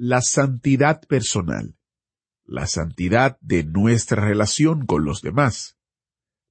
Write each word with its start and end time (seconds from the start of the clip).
La 0.00 0.20
santidad 0.20 1.00
personal. 1.08 1.76
La 2.44 2.68
santidad 2.68 3.36
de 3.40 3.64
nuestra 3.64 4.24
relación 4.24 4.86
con 4.86 5.04
los 5.04 5.22
demás. 5.22 5.76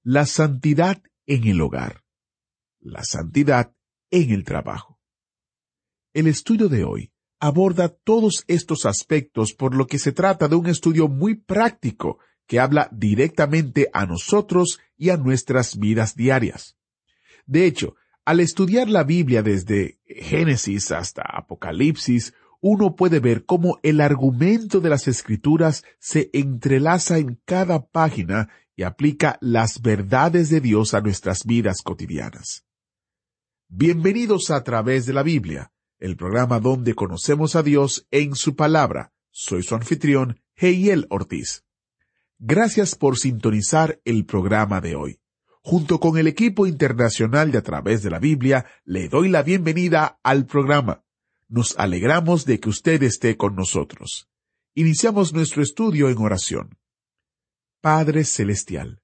La 0.04 0.26
santidad 0.26 1.02
en 1.26 1.48
el 1.48 1.62
hogar. 1.62 2.04
La 2.82 3.06
santidad 3.06 3.74
en 4.12 4.32
el 4.32 4.44
trabajo. 4.44 5.00
El 6.14 6.28
estudio 6.28 6.68
de 6.68 6.84
hoy 6.84 7.14
aborda 7.40 7.88
todos 7.88 8.44
estos 8.48 8.86
aspectos 8.86 9.54
por 9.54 9.74
lo 9.74 9.88
que 9.88 9.98
se 9.98 10.12
trata 10.12 10.50
de 10.50 10.58
un 10.58 10.68
estudio 10.68 11.08
muy 11.08 11.36
práctico 11.36 12.20
que 12.48 12.60
habla 12.60 12.90
directamente 12.92 13.90
a 13.94 14.06
nosotros 14.06 14.82
y 14.98 15.10
a 15.10 15.16
nuestras 15.16 15.78
vidas 15.78 16.18
diarias. 16.18 16.76
De 17.46 17.66
hecho, 17.66 17.96
al 18.26 18.42
estudiar 18.42 18.90
la 18.90 19.06
Biblia 19.06 19.42
desde 19.42 20.02
Génesis 20.06 20.92
hasta 20.92 21.22
Apocalipsis, 21.22 22.34
uno 22.60 22.96
puede 22.96 23.20
ver 23.20 23.46
cómo 23.46 23.80
el 23.84 24.02
argumento 24.02 24.80
de 24.80 24.90
las 24.90 25.08
escrituras 25.08 25.84
se 26.00 26.30
entrelaza 26.34 27.18
en 27.18 27.40
cada 27.46 27.88
página 27.88 28.50
y 28.76 28.84
aplica 28.84 29.38
las 29.42 29.82
verdades 29.82 30.50
de 30.50 30.62
Dios 30.62 30.94
a 30.94 31.02
nuestras 31.02 31.46
vidas 31.46 31.82
cotidianas. 31.82 32.66
Bienvenidos 33.68 34.50
a 34.50 34.64
través 34.64 35.06
de 35.06 35.14
la 35.14 35.24
Biblia, 35.24 35.72
el 36.00 36.16
programa 36.16 36.60
donde 36.60 36.96
conocemos 36.96 37.56
a 37.56 37.64
Dios 37.64 38.08
en 38.12 38.36
su 38.36 38.56
palabra. 38.56 39.12
Soy 39.30 39.64
su 39.64 39.76
anfitrión, 39.76 40.42
Heiel 40.56 41.06
Ortiz. 41.10 41.64
Gracias 42.40 42.96
por 42.96 43.18
sintonizar 43.18 44.00
el 44.06 44.26
programa 44.26 44.80
de 44.80 44.96
hoy. 44.96 45.20
Junto 45.62 46.00
con 46.00 46.18
el 46.18 46.28
equipo 46.28 46.66
internacional 46.66 47.52
de 47.52 47.58
A 47.58 47.62
través 47.62 48.02
de 48.04 48.10
la 48.10 48.20
Biblia, 48.20 48.66
le 48.86 49.10
doy 49.10 49.28
la 49.28 49.44
bienvenida 49.44 50.20
al 50.24 50.46
programa. 50.46 51.04
Nos 51.50 51.80
alegramos 51.80 52.44
de 52.44 52.60
que 52.60 52.68
usted 52.68 53.02
esté 53.04 53.38
con 53.38 53.56
nosotros. 53.56 54.28
Iniciamos 54.76 55.32
nuestro 55.32 55.64
estudio 55.64 56.10
en 56.10 56.18
oración. 56.18 56.78
Padre 57.80 58.26
Celestial, 58.26 59.02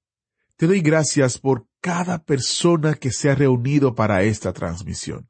te 0.58 0.68
doy 0.68 0.82
gracias 0.82 1.38
por 1.38 1.68
cada 1.80 2.26
persona 2.26 2.96
que 2.96 3.12
se 3.14 3.30
ha 3.30 3.36
reunido 3.36 3.96
para 3.96 4.24
esta 4.24 4.52
transmisión. 4.52 5.30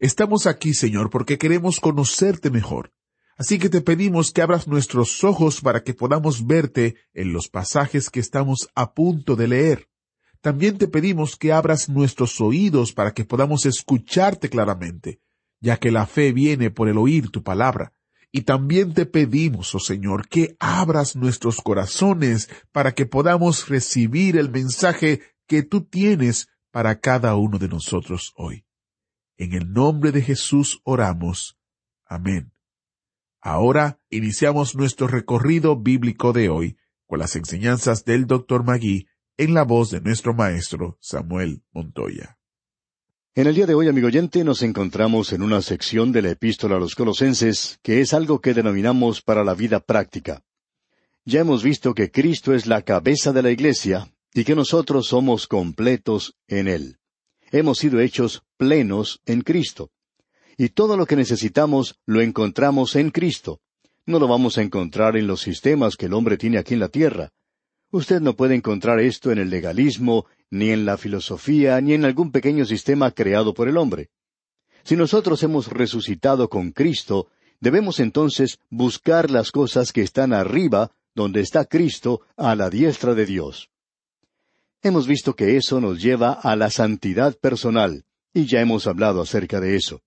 Estamos 0.00 0.48
aquí, 0.48 0.74
Señor, 0.74 1.10
porque 1.10 1.38
queremos 1.38 1.78
conocerte 1.78 2.50
mejor. 2.50 2.92
Así 3.36 3.60
que 3.60 3.68
te 3.68 3.80
pedimos 3.80 4.32
que 4.32 4.42
abras 4.42 4.66
nuestros 4.66 5.22
ojos 5.22 5.60
para 5.60 5.84
que 5.84 5.94
podamos 5.94 6.44
verte 6.44 6.96
en 7.14 7.32
los 7.32 7.48
pasajes 7.48 8.10
que 8.10 8.18
estamos 8.18 8.68
a 8.74 8.94
punto 8.94 9.36
de 9.36 9.46
leer. 9.46 9.88
También 10.40 10.76
te 10.76 10.88
pedimos 10.88 11.36
que 11.36 11.52
abras 11.52 11.88
nuestros 11.88 12.40
oídos 12.40 12.92
para 12.92 13.14
que 13.14 13.24
podamos 13.24 13.64
escucharte 13.64 14.50
claramente, 14.50 15.20
ya 15.62 15.78
que 15.78 15.92
la 15.92 16.06
fe 16.06 16.32
viene 16.32 16.70
por 16.70 16.88
el 16.88 16.98
oír 16.98 17.30
tu 17.30 17.42
palabra. 17.42 17.94
Y 18.32 18.42
también 18.42 18.94
te 18.94 19.06
pedimos, 19.06 19.74
oh 19.74 19.78
Señor, 19.78 20.28
que 20.28 20.56
abras 20.58 21.16
nuestros 21.16 21.58
corazones 21.58 22.50
para 22.72 22.92
que 22.92 23.06
podamos 23.06 23.68
recibir 23.68 24.36
el 24.36 24.50
mensaje 24.50 25.22
que 25.46 25.62
tú 25.62 25.82
tienes 25.82 26.48
para 26.70 26.98
cada 26.98 27.36
uno 27.36 27.58
de 27.58 27.68
nosotros 27.68 28.32
hoy. 28.36 28.64
En 29.36 29.52
el 29.52 29.72
nombre 29.72 30.12
de 30.12 30.22
Jesús 30.22 30.80
oramos. 30.82 31.58
Amén. 32.04 32.52
Ahora 33.40 34.00
iniciamos 34.10 34.74
nuestro 34.74 35.06
recorrido 35.06 35.76
bíblico 35.76 36.32
de 36.32 36.48
hoy 36.48 36.76
con 37.06 37.18
las 37.18 37.36
enseñanzas 37.36 38.04
del 38.04 38.26
Dr. 38.26 38.64
Magui 38.64 39.06
en 39.36 39.54
la 39.54 39.62
voz 39.62 39.90
de 39.90 40.00
nuestro 40.00 40.34
maestro 40.34 40.96
Samuel 41.00 41.62
Montoya. 41.72 42.38
En 43.34 43.46
el 43.46 43.54
día 43.54 43.64
de 43.64 43.72
hoy, 43.72 43.88
amigo 43.88 44.08
oyente, 44.08 44.44
nos 44.44 44.60
encontramos 44.60 45.32
en 45.32 45.40
una 45.40 45.62
sección 45.62 46.12
de 46.12 46.20
la 46.20 46.32
epístola 46.32 46.76
a 46.76 46.78
los 46.78 46.94
colosenses 46.94 47.78
que 47.82 48.02
es 48.02 48.12
algo 48.12 48.42
que 48.42 48.52
denominamos 48.52 49.22
para 49.22 49.42
la 49.42 49.54
vida 49.54 49.80
práctica. 49.80 50.42
Ya 51.24 51.40
hemos 51.40 51.62
visto 51.62 51.94
que 51.94 52.10
Cristo 52.10 52.52
es 52.52 52.66
la 52.66 52.82
cabeza 52.82 53.32
de 53.32 53.42
la 53.42 53.50
iglesia 53.50 54.12
y 54.34 54.44
que 54.44 54.54
nosotros 54.54 55.06
somos 55.06 55.46
completos 55.46 56.36
en 56.46 56.68
Él. 56.68 56.98
Hemos 57.52 57.78
sido 57.78 58.00
hechos 58.00 58.42
plenos 58.58 59.22
en 59.24 59.40
Cristo. 59.40 59.90
Y 60.58 60.68
todo 60.68 60.98
lo 60.98 61.06
que 61.06 61.16
necesitamos 61.16 61.98
lo 62.04 62.20
encontramos 62.20 62.96
en 62.96 63.10
Cristo. 63.10 63.62
No 64.04 64.18
lo 64.18 64.28
vamos 64.28 64.58
a 64.58 64.62
encontrar 64.62 65.16
en 65.16 65.26
los 65.26 65.40
sistemas 65.40 65.96
que 65.96 66.04
el 66.04 66.12
hombre 66.12 66.36
tiene 66.36 66.58
aquí 66.58 66.74
en 66.74 66.80
la 66.80 66.90
tierra. 66.90 67.30
Usted 67.90 68.20
no 68.20 68.36
puede 68.36 68.56
encontrar 68.56 69.00
esto 69.00 69.32
en 69.32 69.38
el 69.38 69.48
legalismo, 69.48 70.26
ni 70.52 70.68
en 70.68 70.84
la 70.84 70.98
filosofía, 70.98 71.80
ni 71.80 71.94
en 71.94 72.04
algún 72.04 72.30
pequeño 72.30 72.66
sistema 72.66 73.10
creado 73.10 73.54
por 73.54 73.68
el 73.68 73.78
hombre. 73.78 74.10
Si 74.84 74.96
nosotros 74.96 75.42
hemos 75.42 75.68
resucitado 75.68 76.50
con 76.50 76.72
Cristo, 76.72 77.28
debemos 77.60 78.00
entonces 78.00 78.58
buscar 78.68 79.30
las 79.30 79.50
cosas 79.50 79.92
que 79.92 80.02
están 80.02 80.34
arriba, 80.34 80.90
donde 81.14 81.40
está 81.40 81.64
Cristo, 81.64 82.20
a 82.36 82.54
la 82.54 82.68
diestra 82.68 83.14
de 83.14 83.24
Dios. 83.24 83.70
Hemos 84.82 85.06
visto 85.06 85.34
que 85.34 85.56
eso 85.56 85.80
nos 85.80 86.02
lleva 86.02 86.32
a 86.32 86.54
la 86.54 86.68
santidad 86.68 87.34
personal, 87.38 88.04
y 88.34 88.44
ya 88.44 88.60
hemos 88.60 88.86
hablado 88.86 89.22
acerca 89.22 89.58
de 89.58 89.76
eso. 89.76 90.02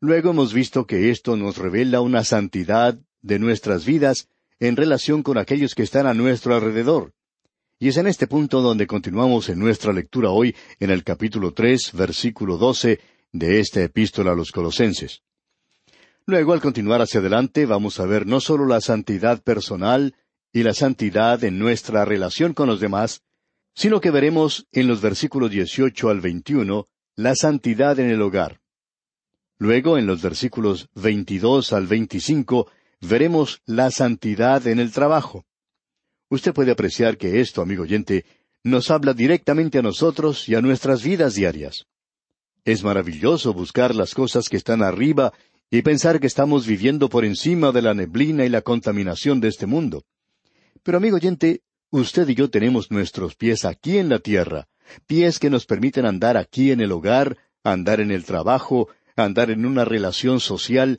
Luego 0.00 0.30
hemos 0.30 0.52
visto 0.52 0.88
que 0.88 1.10
esto 1.10 1.36
nos 1.36 1.56
revela 1.56 2.00
una 2.00 2.24
santidad 2.24 2.98
de 3.20 3.38
nuestras 3.38 3.84
vidas 3.84 4.28
en 4.58 4.74
relación 4.74 5.22
con 5.22 5.38
aquellos 5.38 5.76
que 5.76 5.84
están 5.84 6.08
a 6.08 6.14
nuestro 6.14 6.56
alrededor. 6.56 7.12
Y 7.82 7.88
es 7.88 7.96
en 7.96 8.06
este 8.06 8.28
punto 8.28 8.60
donde 8.60 8.86
continuamos 8.86 9.48
en 9.48 9.58
nuestra 9.58 9.92
lectura 9.92 10.30
hoy 10.30 10.54
en 10.78 10.90
el 10.90 11.02
capítulo 11.02 11.52
tres, 11.52 11.90
versículo 11.92 12.56
doce 12.56 13.00
de 13.32 13.58
esta 13.58 13.82
epístola 13.82 14.30
a 14.30 14.34
los 14.36 14.52
Colosenses. 14.52 15.22
Luego, 16.24 16.52
al 16.52 16.60
continuar 16.60 17.02
hacia 17.02 17.18
adelante, 17.18 17.66
vamos 17.66 17.98
a 17.98 18.06
ver 18.06 18.24
no 18.24 18.38
solo 18.38 18.66
la 18.66 18.80
santidad 18.80 19.42
personal 19.42 20.14
y 20.52 20.62
la 20.62 20.74
santidad 20.74 21.42
en 21.42 21.58
nuestra 21.58 22.04
relación 22.04 22.54
con 22.54 22.68
los 22.68 22.78
demás, 22.78 23.22
sino 23.74 24.00
que 24.00 24.12
veremos 24.12 24.68
en 24.70 24.86
los 24.86 25.00
versículos 25.00 25.50
dieciocho 25.50 26.08
al 26.08 26.20
veintiuno 26.20 26.86
la 27.16 27.34
santidad 27.34 27.98
en 27.98 28.10
el 28.10 28.22
hogar. 28.22 28.60
Luego, 29.58 29.98
en 29.98 30.06
los 30.06 30.22
versículos 30.22 30.88
veintidós 30.94 31.72
al 31.72 31.88
veinticinco, 31.88 32.70
veremos 33.00 33.60
la 33.66 33.90
santidad 33.90 34.68
en 34.68 34.78
el 34.78 34.92
trabajo. 34.92 35.46
Usted 36.32 36.54
puede 36.54 36.70
apreciar 36.70 37.18
que 37.18 37.42
esto, 37.42 37.60
amigo 37.60 37.82
oyente, 37.82 38.24
nos 38.64 38.90
habla 38.90 39.12
directamente 39.12 39.80
a 39.80 39.82
nosotros 39.82 40.48
y 40.48 40.54
a 40.54 40.62
nuestras 40.62 41.02
vidas 41.02 41.34
diarias. 41.34 41.84
Es 42.64 42.82
maravilloso 42.82 43.52
buscar 43.52 43.94
las 43.94 44.14
cosas 44.14 44.48
que 44.48 44.56
están 44.56 44.82
arriba 44.82 45.34
y 45.70 45.82
pensar 45.82 46.20
que 46.20 46.26
estamos 46.26 46.66
viviendo 46.66 47.10
por 47.10 47.26
encima 47.26 47.70
de 47.70 47.82
la 47.82 47.92
neblina 47.92 48.46
y 48.46 48.48
la 48.48 48.62
contaminación 48.62 49.42
de 49.42 49.48
este 49.48 49.66
mundo. 49.66 50.04
Pero, 50.82 50.96
amigo 50.96 51.16
oyente, 51.16 51.60
usted 51.90 52.26
y 52.26 52.34
yo 52.34 52.48
tenemos 52.48 52.90
nuestros 52.90 53.34
pies 53.34 53.66
aquí 53.66 53.98
en 53.98 54.08
la 54.08 54.18
tierra, 54.18 54.68
pies 55.06 55.38
que 55.38 55.50
nos 55.50 55.66
permiten 55.66 56.06
andar 56.06 56.38
aquí 56.38 56.70
en 56.70 56.80
el 56.80 56.92
hogar, 56.92 57.36
andar 57.62 58.00
en 58.00 58.10
el 58.10 58.24
trabajo, 58.24 58.88
andar 59.16 59.50
en 59.50 59.66
una 59.66 59.84
relación 59.84 60.40
social, 60.40 60.98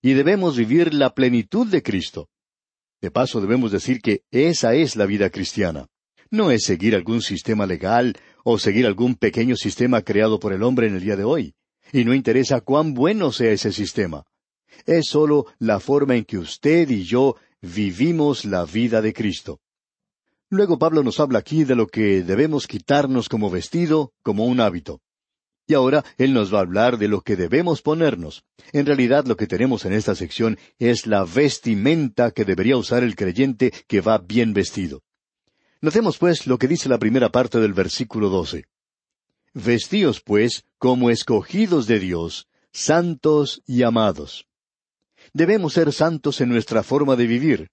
y 0.00 0.14
debemos 0.14 0.56
vivir 0.56 0.94
la 0.94 1.10
plenitud 1.14 1.66
de 1.66 1.82
Cristo. 1.82 2.30
De 3.00 3.10
paso 3.10 3.40
debemos 3.40 3.72
decir 3.72 4.00
que 4.00 4.22
esa 4.30 4.74
es 4.74 4.96
la 4.96 5.06
vida 5.06 5.30
cristiana. 5.30 5.86
No 6.30 6.50
es 6.50 6.64
seguir 6.64 6.94
algún 6.94 7.22
sistema 7.22 7.66
legal 7.66 8.14
o 8.44 8.58
seguir 8.58 8.86
algún 8.86 9.14
pequeño 9.14 9.56
sistema 9.56 10.02
creado 10.02 10.38
por 10.38 10.52
el 10.52 10.62
hombre 10.62 10.86
en 10.86 10.94
el 10.94 11.00
día 11.00 11.16
de 11.16 11.24
hoy. 11.24 11.54
Y 11.92 12.04
no 12.04 12.14
interesa 12.14 12.60
cuán 12.60 12.94
bueno 12.94 13.32
sea 13.32 13.52
ese 13.52 13.72
sistema. 13.72 14.24
Es 14.86 15.06
sólo 15.06 15.46
la 15.58 15.80
forma 15.80 16.14
en 16.16 16.24
que 16.24 16.38
usted 16.38 16.88
y 16.90 17.04
yo 17.04 17.36
vivimos 17.60 18.44
la 18.44 18.64
vida 18.64 19.02
de 19.02 19.12
Cristo. 19.12 19.60
Luego 20.48 20.78
Pablo 20.78 21.02
nos 21.02 21.20
habla 21.20 21.38
aquí 21.38 21.64
de 21.64 21.76
lo 21.76 21.86
que 21.86 22.22
debemos 22.22 22.66
quitarnos 22.66 23.28
como 23.28 23.50
vestido, 23.50 24.12
como 24.22 24.46
un 24.46 24.60
hábito. 24.60 25.00
Y 25.70 25.74
ahora 25.74 26.04
Él 26.18 26.34
nos 26.34 26.52
va 26.52 26.58
a 26.58 26.62
hablar 26.62 26.98
de 26.98 27.06
lo 27.06 27.20
que 27.20 27.36
debemos 27.36 27.80
ponernos. 27.80 28.42
En 28.72 28.86
realidad 28.86 29.24
lo 29.26 29.36
que 29.36 29.46
tenemos 29.46 29.84
en 29.84 29.92
esta 29.92 30.16
sección 30.16 30.58
es 30.80 31.06
la 31.06 31.22
vestimenta 31.22 32.32
que 32.32 32.44
debería 32.44 32.76
usar 32.76 33.04
el 33.04 33.14
creyente 33.14 33.72
que 33.86 34.00
va 34.00 34.18
bien 34.18 34.52
vestido. 34.52 35.04
Notemos 35.80 36.18
pues 36.18 36.48
lo 36.48 36.58
que 36.58 36.66
dice 36.66 36.88
la 36.88 36.98
primera 36.98 37.28
parte 37.28 37.60
del 37.60 37.72
versículo 37.72 38.30
doce. 38.30 38.64
Vestíos 39.54 40.20
pues 40.20 40.64
como 40.76 41.08
escogidos 41.08 41.86
de 41.86 42.00
Dios, 42.00 42.48
santos 42.72 43.62
y 43.64 43.84
amados. 43.84 44.48
Debemos 45.32 45.74
ser 45.74 45.92
santos 45.92 46.40
en 46.40 46.48
nuestra 46.48 46.82
forma 46.82 47.14
de 47.14 47.28
vivir. 47.28 47.70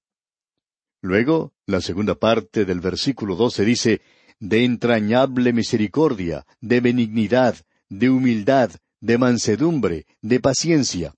Luego, 1.01 1.51
la 1.65 1.81
segunda 1.81 2.13
parte 2.13 2.63
del 2.63 2.79
versículo 2.79 3.35
doce 3.35 3.65
dice, 3.65 4.01
de 4.39 4.65
entrañable 4.65 5.51
misericordia, 5.51 6.45
de 6.61 6.79
benignidad, 6.79 7.57
de 7.89 8.09
humildad, 8.09 8.71
de 8.99 9.17
mansedumbre, 9.17 10.05
de 10.21 10.39
paciencia. 10.39 11.13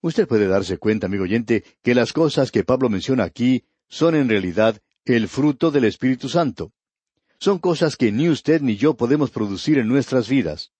Usted 0.00 0.28
puede 0.28 0.46
darse 0.46 0.78
cuenta, 0.78 1.06
amigo 1.06 1.24
oyente, 1.24 1.64
que 1.82 1.94
las 1.94 2.12
cosas 2.12 2.50
que 2.50 2.64
Pablo 2.64 2.88
menciona 2.88 3.24
aquí 3.24 3.64
son 3.88 4.14
en 4.14 4.28
realidad 4.28 4.78
el 5.04 5.28
fruto 5.28 5.70
del 5.70 5.84
Espíritu 5.84 6.28
Santo. 6.28 6.72
Son 7.38 7.58
cosas 7.58 7.96
que 7.96 8.12
ni 8.12 8.28
usted 8.28 8.60
ni 8.60 8.76
yo 8.76 8.96
podemos 8.96 9.30
producir 9.30 9.78
en 9.78 9.88
nuestras 9.88 10.28
vidas. 10.28 10.72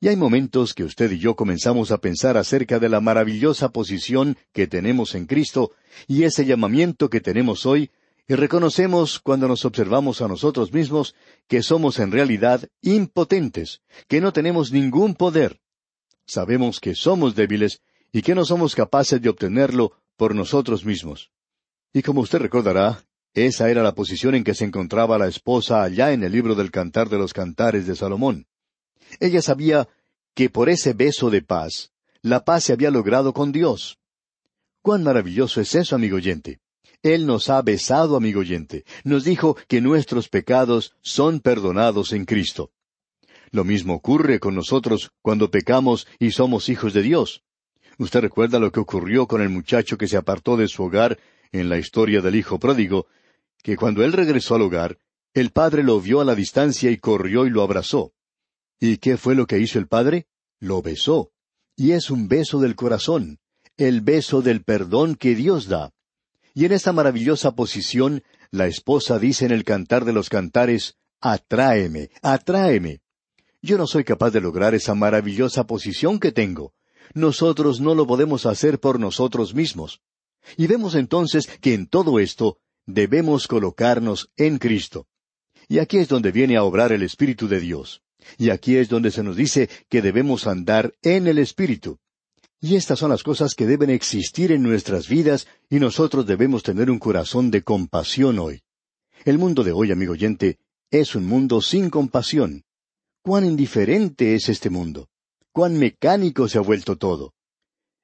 Y 0.00 0.08
hay 0.08 0.16
momentos 0.16 0.74
que 0.74 0.84
usted 0.84 1.10
y 1.10 1.18
yo 1.18 1.34
comenzamos 1.34 1.90
a 1.90 1.98
pensar 1.98 2.36
acerca 2.36 2.78
de 2.78 2.88
la 2.88 3.00
maravillosa 3.00 3.70
posición 3.70 4.36
que 4.52 4.68
tenemos 4.68 5.16
en 5.16 5.26
Cristo 5.26 5.72
y 6.06 6.22
ese 6.22 6.44
llamamiento 6.44 7.10
que 7.10 7.20
tenemos 7.20 7.66
hoy, 7.66 7.90
y 8.28 8.34
reconocemos 8.34 9.18
cuando 9.20 9.48
nos 9.48 9.64
observamos 9.64 10.20
a 10.20 10.28
nosotros 10.28 10.70
mismos 10.70 11.14
que 11.46 11.62
somos 11.62 11.98
en 11.98 12.12
realidad 12.12 12.68
impotentes, 12.82 13.80
que 14.06 14.20
no 14.20 14.34
tenemos 14.34 14.70
ningún 14.70 15.14
poder. 15.14 15.62
Sabemos 16.26 16.78
que 16.78 16.94
somos 16.94 17.34
débiles 17.34 17.80
y 18.12 18.20
que 18.20 18.34
no 18.34 18.44
somos 18.44 18.74
capaces 18.74 19.22
de 19.22 19.30
obtenerlo 19.30 19.92
por 20.18 20.34
nosotros 20.34 20.84
mismos. 20.84 21.30
Y 21.94 22.02
como 22.02 22.20
usted 22.20 22.38
recordará, 22.38 23.02
esa 23.32 23.70
era 23.70 23.82
la 23.82 23.94
posición 23.94 24.34
en 24.34 24.44
que 24.44 24.54
se 24.54 24.66
encontraba 24.66 25.16
la 25.16 25.26
esposa 25.26 25.82
allá 25.82 26.12
en 26.12 26.22
el 26.22 26.32
libro 26.32 26.54
del 26.54 26.70
Cantar 26.70 27.08
de 27.08 27.16
los 27.16 27.32
Cantares 27.32 27.86
de 27.86 27.96
Salomón. 27.96 28.46
Ella 29.20 29.40
sabía 29.40 29.88
que 30.34 30.50
por 30.50 30.68
ese 30.68 30.92
beso 30.92 31.30
de 31.30 31.40
paz, 31.40 31.92
la 32.20 32.44
paz 32.44 32.64
se 32.64 32.74
había 32.74 32.90
logrado 32.90 33.32
con 33.32 33.52
Dios. 33.52 33.98
Cuán 34.82 35.02
maravilloso 35.02 35.62
es 35.62 35.74
eso, 35.74 35.96
amigo 35.96 36.16
oyente. 36.16 36.60
Él 37.02 37.26
nos 37.26 37.48
ha 37.48 37.62
besado, 37.62 38.16
amigo 38.16 38.40
oyente. 38.40 38.84
Nos 39.04 39.24
dijo 39.24 39.56
que 39.68 39.80
nuestros 39.80 40.28
pecados 40.28 40.96
son 41.00 41.40
perdonados 41.40 42.12
en 42.12 42.24
Cristo. 42.24 42.72
Lo 43.50 43.64
mismo 43.64 43.94
ocurre 43.94 44.40
con 44.40 44.54
nosotros 44.54 45.10
cuando 45.22 45.50
pecamos 45.50 46.06
y 46.18 46.32
somos 46.32 46.68
hijos 46.68 46.92
de 46.92 47.02
Dios. 47.02 47.42
Usted 47.98 48.20
recuerda 48.20 48.58
lo 48.58 48.70
que 48.72 48.80
ocurrió 48.80 49.26
con 49.26 49.42
el 49.42 49.48
muchacho 49.48 49.96
que 49.96 50.08
se 50.08 50.16
apartó 50.16 50.56
de 50.56 50.68
su 50.68 50.84
hogar 50.84 51.18
en 51.52 51.68
la 51.68 51.78
historia 51.78 52.20
del 52.20 52.36
hijo 52.36 52.58
pródigo, 52.58 53.06
que 53.62 53.76
cuando 53.76 54.04
él 54.04 54.12
regresó 54.12 54.54
al 54.54 54.62
hogar, 54.62 54.98
el 55.34 55.50
padre 55.50 55.82
lo 55.82 56.00
vio 56.00 56.20
a 56.20 56.24
la 56.24 56.34
distancia 56.34 56.90
y 56.90 56.98
corrió 56.98 57.46
y 57.46 57.50
lo 57.50 57.62
abrazó. 57.62 58.12
¿Y 58.80 58.98
qué 58.98 59.16
fue 59.16 59.34
lo 59.34 59.46
que 59.46 59.58
hizo 59.58 59.78
el 59.78 59.88
padre? 59.88 60.26
Lo 60.60 60.82
besó. 60.82 61.32
Y 61.76 61.92
es 61.92 62.10
un 62.10 62.28
beso 62.28 62.60
del 62.60 62.76
corazón, 62.76 63.38
el 63.76 64.00
beso 64.00 64.42
del 64.42 64.62
perdón 64.62 65.14
que 65.14 65.34
Dios 65.34 65.68
da. 65.68 65.92
Y 66.58 66.64
en 66.64 66.72
esta 66.72 66.92
maravillosa 66.92 67.54
posición, 67.54 68.24
la 68.50 68.66
esposa 68.66 69.20
dice 69.20 69.44
en 69.44 69.52
el 69.52 69.62
cantar 69.62 70.04
de 70.04 70.12
los 70.12 70.28
cantares, 70.28 70.96
Atráeme, 71.20 72.10
atráeme. 72.20 73.00
Yo 73.62 73.78
no 73.78 73.86
soy 73.86 74.02
capaz 74.02 74.32
de 74.32 74.40
lograr 74.40 74.74
esa 74.74 74.96
maravillosa 74.96 75.68
posición 75.68 76.18
que 76.18 76.32
tengo, 76.32 76.74
nosotros 77.14 77.80
no 77.80 77.94
lo 77.94 78.08
podemos 78.08 78.44
hacer 78.44 78.80
por 78.80 78.98
nosotros 78.98 79.54
mismos. 79.54 80.00
Y 80.56 80.66
vemos 80.66 80.96
entonces 80.96 81.46
que 81.60 81.74
en 81.74 81.86
todo 81.86 82.18
esto 82.18 82.58
debemos 82.86 83.46
colocarnos 83.46 84.32
en 84.36 84.58
Cristo. 84.58 85.06
Y 85.68 85.78
aquí 85.78 85.98
es 85.98 86.08
donde 86.08 86.32
viene 86.32 86.56
a 86.56 86.64
obrar 86.64 86.90
el 86.90 87.04
Espíritu 87.04 87.46
de 87.46 87.60
Dios. 87.60 88.02
Y 88.36 88.50
aquí 88.50 88.74
es 88.74 88.88
donde 88.88 89.12
se 89.12 89.22
nos 89.22 89.36
dice 89.36 89.70
que 89.88 90.02
debemos 90.02 90.48
andar 90.48 90.92
en 91.02 91.28
el 91.28 91.38
Espíritu. 91.38 92.00
Y 92.60 92.76
estas 92.76 92.98
son 92.98 93.10
las 93.10 93.22
cosas 93.22 93.54
que 93.54 93.66
deben 93.66 93.90
existir 93.90 94.52
en 94.52 94.62
nuestras 94.62 95.08
vidas 95.08 95.46
y 95.70 95.78
nosotros 95.78 96.26
debemos 96.26 96.62
tener 96.62 96.90
un 96.90 96.98
corazón 96.98 97.50
de 97.50 97.62
compasión 97.62 98.38
hoy. 98.38 98.62
El 99.24 99.38
mundo 99.38 99.62
de 99.62 99.72
hoy, 99.72 99.92
amigo 99.92 100.12
oyente, 100.12 100.58
es 100.90 101.14
un 101.14 101.26
mundo 101.26 101.60
sin 101.60 101.90
compasión. 101.90 102.64
Cuán 103.22 103.44
indiferente 103.44 104.34
es 104.34 104.48
este 104.48 104.70
mundo 104.70 105.08
cuán 105.58 105.76
mecánico 105.76 106.46
se 106.46 106.56
ha 106.56 106.60
vuelto 106.60 106.96
todo. 106.96 107.34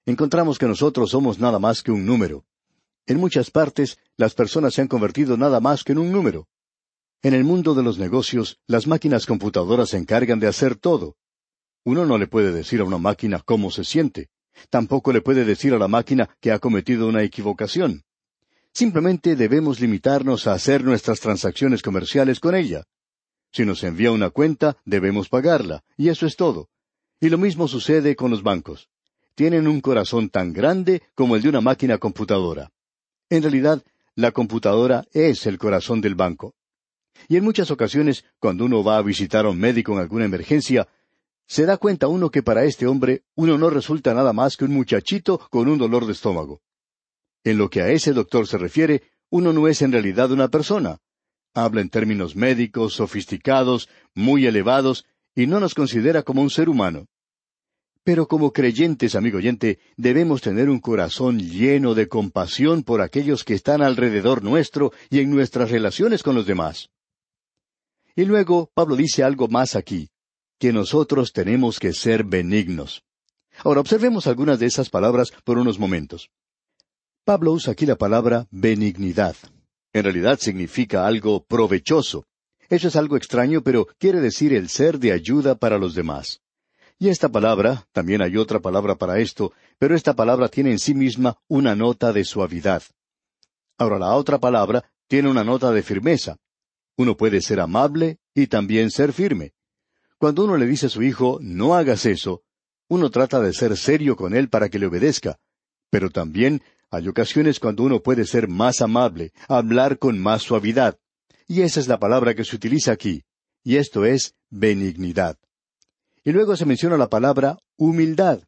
Encontramos 0.06 0.58
que 0.58 0.66
nosotros 0.66 1.10
somos 1.10 1.38
nada 1.38 1.60
más 1.60 1.84
que 1.84 1.92
un 1.92 2.04
número. 2.04 2.44
En 3.06 3.20
muchas 3.20 3.52
partes, 3.52 3.96
las 4.16 4.34
personas 4.34 4.74
se 4.74 4.80
han 4.80 4.88
convertido 4.88 5.36
nada 5.36 5.60
más 5.60 5.84
que 5.84 5.92
en 5.92 5.98
un 5.98 6.10
número. 6.10 6.48
En 7.22 7.32
el 7.32 7.44
mundo 7.44 7.76
de 7.76 7.84
los 7.84 7.96
negocios, 7.96 8.58
las 8.66 8.88
máquinas 8.88 9.24
computadoras 9.24 9.90
se 9.90 9.98
encargan 9.98 10.40
de 10.40 10.48
hacer 10.48 10.74
todo. 10.74 11.14
Uno 11.84 12.04
no 12.06 12.18
le 12.18 12.26
puede 12.26 12.50
decir 12.50 12.80
a 12.80 12.84
una 12.84 12.98
máquina 12.98 13.40
cómo 13.44 13.70
se 13.70 13.84
siente. 13.84 14.30
Tampoco 14.70 15.12
le 15.12 15.20
puede 15.20 15.44
decir 15.44 15.74
a 15.74 15.78
la 15.78 15.88
máquina 15.88 16.28
que 16.40 16.52
ha 16.52 16.58
cometido 16.58 17.08
una 17.08 17.22
equivocación. 17.22 18.04
Simplemente 18.72 19.36
debemos 19.36 19.80
limitarnos 19.80 20.46
a 20.46 20.52
hacer 20.52 20.82
nuestras 20.82 21.20
transacciones 21.20 21.82
comerciales 21.82 22.40
con 22.40 22.54
ella. 22.54 22.84
Si 23.52 23.64
nos 23.64 23.84
envía 23.84 24.10
una 24.10 24.30
cuenta, 24.30 24.76
debemos 24.84 25.28
pagarla, 25.28 25.84
y 25.96 26.08
eso 26.08 26.26
es 26.26 26.34
todo. 26.34 26.68
Y 27.20 27.28
lo 27.28 27.38
mismo 27.38 27.68
sucede 27.68 28.16
con 28.16 28.30
los 28.32 28.42
bancos. 28.42 28.88
Tienen 29.36 29.68
un 29.68 29.80
corazón 29.80 30.28
tan 30.28 30.52
grande 30.52 31.02
como 31.14 31.36
el 31.36 31.42
de 31.42 31.50
una 31.50 31.60
máquina 31.60 31.98
computadora. 31.98 32.70
En 33.30 33.42
realidad, 33.42 33.82
la 34.16 34.32
computadora 34.32 35.04
es 35.12 35.46
el 35.46 35.58
corazón 35.58 36.00
del 36.00 36.14
banco. 36.14 36.54
Y 37.28 37.36
en 37.36 37.44
muchas 37.44 37.70
ocasiones, 37.70 38.24
cuando 38.38 38.64
uno 38.64 38.82
va 38.82 38.98
a 38.98 39.02
visitar 39.02 39.46
a 39.46 39.50
un 39.50 39.58
médico 39.58 39.92
en 39.92 40.00
alguna 40.00 40.24
emergencia, 40.24 40.88
se 41.46 41.66
da 41.66 41.76
cuenta 41.76 42.08
uno 42.08 42.30
que 42.30 42.42
para 42.42 42.64
este 42.64 42.86
hombre 42.86 43.24
uno 43.34 43.58
no 43.58 43.70
resulta 43.70 44.14
nada 44.14 44.32
más 44.32 44.56
que 44.56 44.64
un 44.64 44.72
muchachito 44.72 45.38
con 45.50 45.68
un 45.68 45.78
dolor 45.78 46.06
de 46.06 46.12
estómago. 46.12 46.62
En 47.44 47.58
lo 47.58 47.68
que 47.68 47.82
a 47.82 47.90
ese 47.90 48.12
doctor 48.12 48.46
se 48.46 48.58
refiere, 48.58 49.02
uno 49.30 49.52
no 49.52 49.68
es 49.68 49.82
en 49.82 49.92
realidad 49.92 50.30
una 50.32 50.48
persona. 50.48 50.98
Habla 51.52 51.82
en 51.82 51.90
términos 51.90 52.34
médicos, 52.34 52.94
sofisticados, 52.94 53.88
muy 54.14 54.46
elevados, 54.46 55.04
y 55.34 55.46
no 55.46 55.60
nos 55.60 55.74
considera 55.74 56.22
como 56.22 56.42
un 56.42 56.50
ser 56.50 56.68
humano. 56.68 57.06
Pero 58.02 58.28
como 58.28 58.52
creyentes, 58.52 59.14
amigo 59.14 59.38
oyente, 59.38 59.78
debemos 59.96 60.42
tener 60.42 60.68
un 60.68 60.78
corazón 60.78 61.38
lleno 61.38 61.94
de 61.94 62.08
compasión 62.08 62.82
por 62.82 63.00
aquellos 63.00 63.44
que 63.44 63.54
están 63.54 63.82
alrededor 63.82 64.42
nuestro 64.42 64.92
y 65.10 65.20
en 65.20 65.30
nuestras 65.30 65.70
relaciones 65.70 66.22
con 66.22 66.34
los 66.34 66.46
demás. 66.46 66.90
Y 68.14 68.24
luego 68.24 68.70
Pablo 68.74 68.94
dice 68.94 69.24
algo 69.24 69.48
más 69.48 69.74
aquí, 69.74 70.10
que 70.58 70.72
nosotros 70.72 71.32
tenemos 71.32 71.78
que 71.78 71.92
ser 71.92 72.24
benignos. 72.24 73.02
Ahora 73.62 73.80
observemos 73.80 74.26
algunas 74.26 74.58
de 74.58 74.66
esas 74.66 74.90
palabras 74.90 75.32
por 75.44 75.58
unos 75.58 75.78
momentos. 75.78 76.30
Pablo 77.24 77.52
usa 77.52 77.72
aquí 77.72 77.86
la 77.86 77.96
palabra 77.96 78.46
benignidad. 78.50 79.36
En 79.92 80.04
realidad 80.04 80.38
significa 80.40 81.06
algo 81.06 81.44
provechoso. 81.44 82.26
Eso 82.68 82.88
es 82.88 82.96
algo 82.96 83.16
extraño, 83.16 83.62
pero 83.62 83.86
quiere 83.98 84.20
decir 84.20 84.52
el 84.52 84.68
ser 84.68 84.98
de 84.98 85.12
ayuda 85.12 85.54
para 85.54 85.78
los 85.78 85.94
demás. 85.94 86.40
Y 86.98 87.08
esta 87.08 87.28
palabra, 87.28 87.86
también 87.92 88.22
hay 88.22 88.36
otra 88.36 88.60
palabra 88.60 88.96
para 88.96 89.18
esto, 89.18 89.52
pero 89.78 89.94
esta 89.94 90.14
palabra 90.14 90.48
tiene 90.48 90.70
en 90.70 90.78
sí 90.78 90.94
misma 90.94 91.38
una 91.48 91.74
nota 91.74 92.12
de 92.12 92.24
suavidad. 92.24 92.82
Ahora 93.78 93.98
la 93.98 94.14
otra 94.14 94.38
palabra 94.38 94.90
tiene 95.08 95.28
una 95.28 95.44
nota 95.44 95.72
de 95.72 95.82
firmeza. 95.82 96.36
Uno 96.96 97.16
puede 97.16 97.40
ser 97.40 97.60
amable 97.60 98.18
y 98.34 98.46
también 98.46 98.90
ser 98.90 99.12
firme. 99.12 99.52
Cuando 100.24 100.44
uno 100.44 100.56
le 100.56 100.66
dice 100.66 100.86
a 100.86 100.88
su 100.88 101.02
hijo, 101.02 101.38
no 101.42 101.74
hagas 101.74 102.06
eso, 102.06 102.44
uno 102.88 103.10
trata 103.10 103.40
de 103.40 103.52
ser 103.52 103.76
serio 103.76 104.16
con 104.16 104.34
él 104.34 104.48
para 104.48 104.70
que 104.70 104.78
le 104.78 104.86
obedezca. 104.86 105.36
Pero 105.90 106.08
también 106.08 106.62
hay 106.90 107.08
ocasiones 107.08 107.60
cuando 107.60 107.82
uno 107.82 108.00
puede 108.02 108.24
ser 108.24 108.48
más 108.48 108.80
amable, 108.80 109.34
hablar 109.48 109.98
con 109.98 110.18
más 110.18 110.40
suavidad. 110.40 110.98
Y 111.46 111.60
esa 111.60 111.78
es 111.78 111.88
la 111.88 111.98
palabra 111.98 112.34
que 112.34 112.46
se 112.46 112.56
utiliza 112.56 112.90
aquí. 112.90 113.24
Y 113.62 113.76
esto 113.76 114.06
es 114.06 114.34
benignidad. 114.48 115.36
Y 116.24 116.32
luego 116.32 116.56
se 116.56 116.64
menciona 116.64 116.96
la 116.96 117.10
palabra 117.10 117.58
humildad. 117.76 118.44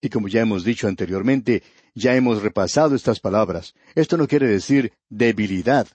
Y 0.00 0.08
como 0.08 0.26
ya 0.26 0.40
hemos 0.40 0.64
dicho 0.64 0.88
anteriormente, 0.88 1.62
ya 1.94 2.16
hemos 2.16 2.42
repasado 2.42 2.96
estas 2.96 3.20
palabras. 3.20 3.72
Esto 3.94 4.16
no 4.16 4.26
quiere 4.26 4.48
decir 4.48 4.92
debilidad. 5.08 5.86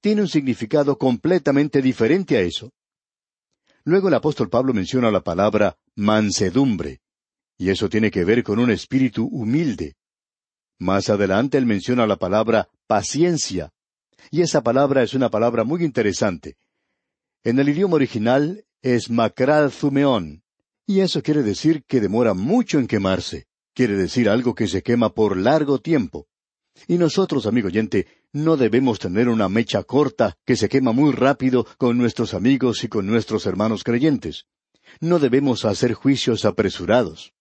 Tiene 0.00 0.22
un 0.22 0.28
significado 0.28 0.96
completamente 0.96 1.82
diferente 1.82 2.38
a 2.38 2.40
eso. 2.40 2.72
Luego 3.86 4.08
el 4.08 4.14
apóstol 4.14 4.48
Pablo 4.50 4.74
menciona 4.74 5.12
la 5.12 5.20
palabra 5.20 5.78
mansedumbre. 5.94 7.02
Y 7.56 7.70
eso 7.70 7.88
tiene 7.88 8.10
que 8.10 8.24
ver 8.24 8.42
con 8.42 8.58
un 8.58 8.72
espíritu 8.72 9.28
humilde. 9.30 9.94
Más 10.80 11.08
adelante 11.08 11.56
él 11.56 11.66
menciona 11.66 12.04
la 12.04 12.16
palabra 12.16 12.68
paciencia. 12.88 13.72
Y 14.32 14.42
esa 14.42 14.60
palabra 14.62 15.04
es 15.04 15.14
una 15.14 15.30
palabra 15.30 15.62
muy 15.62 15.84
interesante. 15.84 16.56
En 17.44 17.60
el 17.60 17.68
idioma 17.68 17.94
original 17.94 18.64
es 18.82 19.08
makral 19.08 19.70
zumeón, 19.70 20.42
y 20.84 20.98
eso 20.98 21.22
quiere 21.22 21.44
decir 21.44 21.84
que 21.84 22.00
demora 22.00 22.34
mucho 22.34 22.80
en 22.80 22.88
quemarse. 22.88 23.46
Quiere 23.72 23.94
decir 23.94 24.28
algo 24.28 24.56
que 24.56 24.66
se 24.66 24.82
quema 24.82 25.14
por 25.14 25.36
largo 25.36 25.80
tiempo. 25.80 26.26
Y 26.88 26.98
nosotros, 26.98 27.46
amigo 27.46 27.68
oyente, 27.68 28.06
no 28.36 28.58
debemos 28.58 28.98
tener 28.98 29.30
una 29.30 29.48
mecha 29.48 29.82
corta 29.82 30.36
que 30.44 30.56
se 30.56 30.68
quema 30.68 30.92
muy 30.92 31.10
rápido 31.12 31.66
con 31.78 31.96
nuestros 31.96 32.34
amigos 32.34 32.84
y 32.84 32.88
con 32.88 33.06
nuestros 33.06 33.46
hermanos 33.46 33.82
creyentes. 33.82 34.44
No 35.00 35.18
debemos 35.18 35.64
hacer 35.64 35.94
juicios 35.94 36.44
apresurados. 36.44 37.32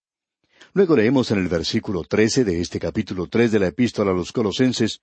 Luego 0.72 0.96
leemos 0.96 1.32
en 1.32 1.40
el 1.40 1.50
versículo 1.50 2.06
trece 2.06 2.46
de 2.46 2.62
este 2.62 2.80
capítulo 2.80 3.28
tres 3.28 3.52
de 3.52 3.60
la 3.60 3.68
epístola 3.68 4.12
a 4.12 4.14
los 4.14 4.32
Colosenses, 4.32 5.02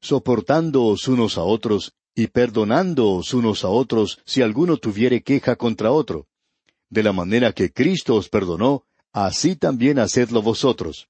soportándoos 0.00 1.08
unos 1.08 1.36
a 1.36 1.42
otros 1.42 1.94
y 2.14 2.28
perdonándoos 2.28 3.34
unos 3.34 3.64
a 3.64 3.68
otros 3.70 4.20
si 4.24 4.40
alguno 4.40 4.76
tuviere 4.76 5.24
queja 5.24 5.56
contra 5.56 5.90
otro. 5.90 6.28
De 6.88 7.02
la 7.02 7.12
manera 7.12 7.52
que 7.52 7.72
Cristo 7.72 8.14
os 8.14 8.28
perdonó, 8.28 8.86
así 9.12 9.56
también 9.56 9.98
hacedlo 9.98 10.42
vosotros. 10.42 11.08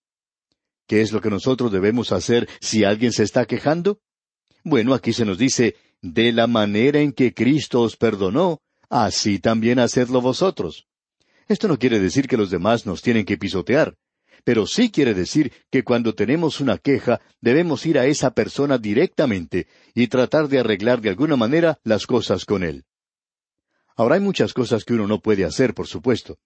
¿Qué 0.86 1.02
es 1.02 1.12
lo 1.12 1.20
que 1.20 1.28
nosotros 1.28 1.70
debemos 1.70 2.10
hacer 2.10 2.48
si 2.62 2.84
alguien 2.84 3.12
se 3.12 3.22
está 3.22 3.44
quejando? 3.44 4.00
Bueno, 4.64 4.94
aquí 4.94 5.12
se 5.12 5.26
nos 5.26 5.36
dice, 5.36 5.76
de 6.00 6.32
la 6.32 6.46
manera 6.46 6.98
en 7.00 7.12
que 7.12 7.34
Cristo 7.34 7.82
os 7.82 7.96
perdonó, 7.96 8.60
así 8.88 9.38
también 9.38 9.78
hacedlo 9.78 10.22
vosotros. 10.22 10.86
Esto 11.48 11.68
no 11.68 11.78
quiere 11.78 12.00
decir 12.00 12.26
que 12.26 12.38
los 12.38 12.50
demás 12.50 12.86
nos 12.86 13.02
tienen 13.02 13.26
que 13.26 13.36
pisotear, 13.36 13.94
pero 14.42 14.66
sí 14.66 14.90
quiere 14.90 15.12
decir 15.12 15.52
que 15.70 15.84
cuando 15.84 16.14
tenemos 16.14 16.60
una 16.60 16.78
queja 16.78 17.20
debemos 17.42 17.84
ir 17.84 17.98
a 17.98 18.06
esa 18.06 18.32
persona 18.32 18.78
directamente 18.78 19.66
y 19.94 20.06
tratar 20.06 20.48
de 20.48 20.60
arreglar 20.60 21.02
de 21.02 21.10
alguna 21.10 21.36
manera 21.36 21.78
las 21.84 22.06
cosas 22.06 22.46
con 22.46 22.64
él. 22.64 22.84
Ahora 23.96 24.14
hay 24.14 24.22
muchas 24.22 24.54
cosas 24.54 24.84
que 24.84 24.94
uno 24.94 25.06
no 25.06 25.20
puede 25.20 25.44
hacer, 25.44 25.74
por 25.74 25.86
supuesto. 25.86 26.38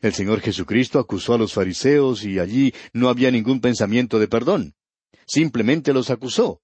El 0.00 0.14
Señor 0.14 0.40
Jesucristo 0.40 0.98
acusó 0.98 1.34
a 1.34 1.38
los 1.38 1.52
fariseos 1.52 2.24
y 2.24 2.38
allí 2.38 2.72
no 2.94 3.10
había 3.10 3.30
ningún 3.30 3.60
pensamiento 3.60 4.18
de 4.18 4.28
perdón. 4.28 4.74
Simplemente 5.26 5.92
los 5.92 6.08
acusó. 6.08 6.62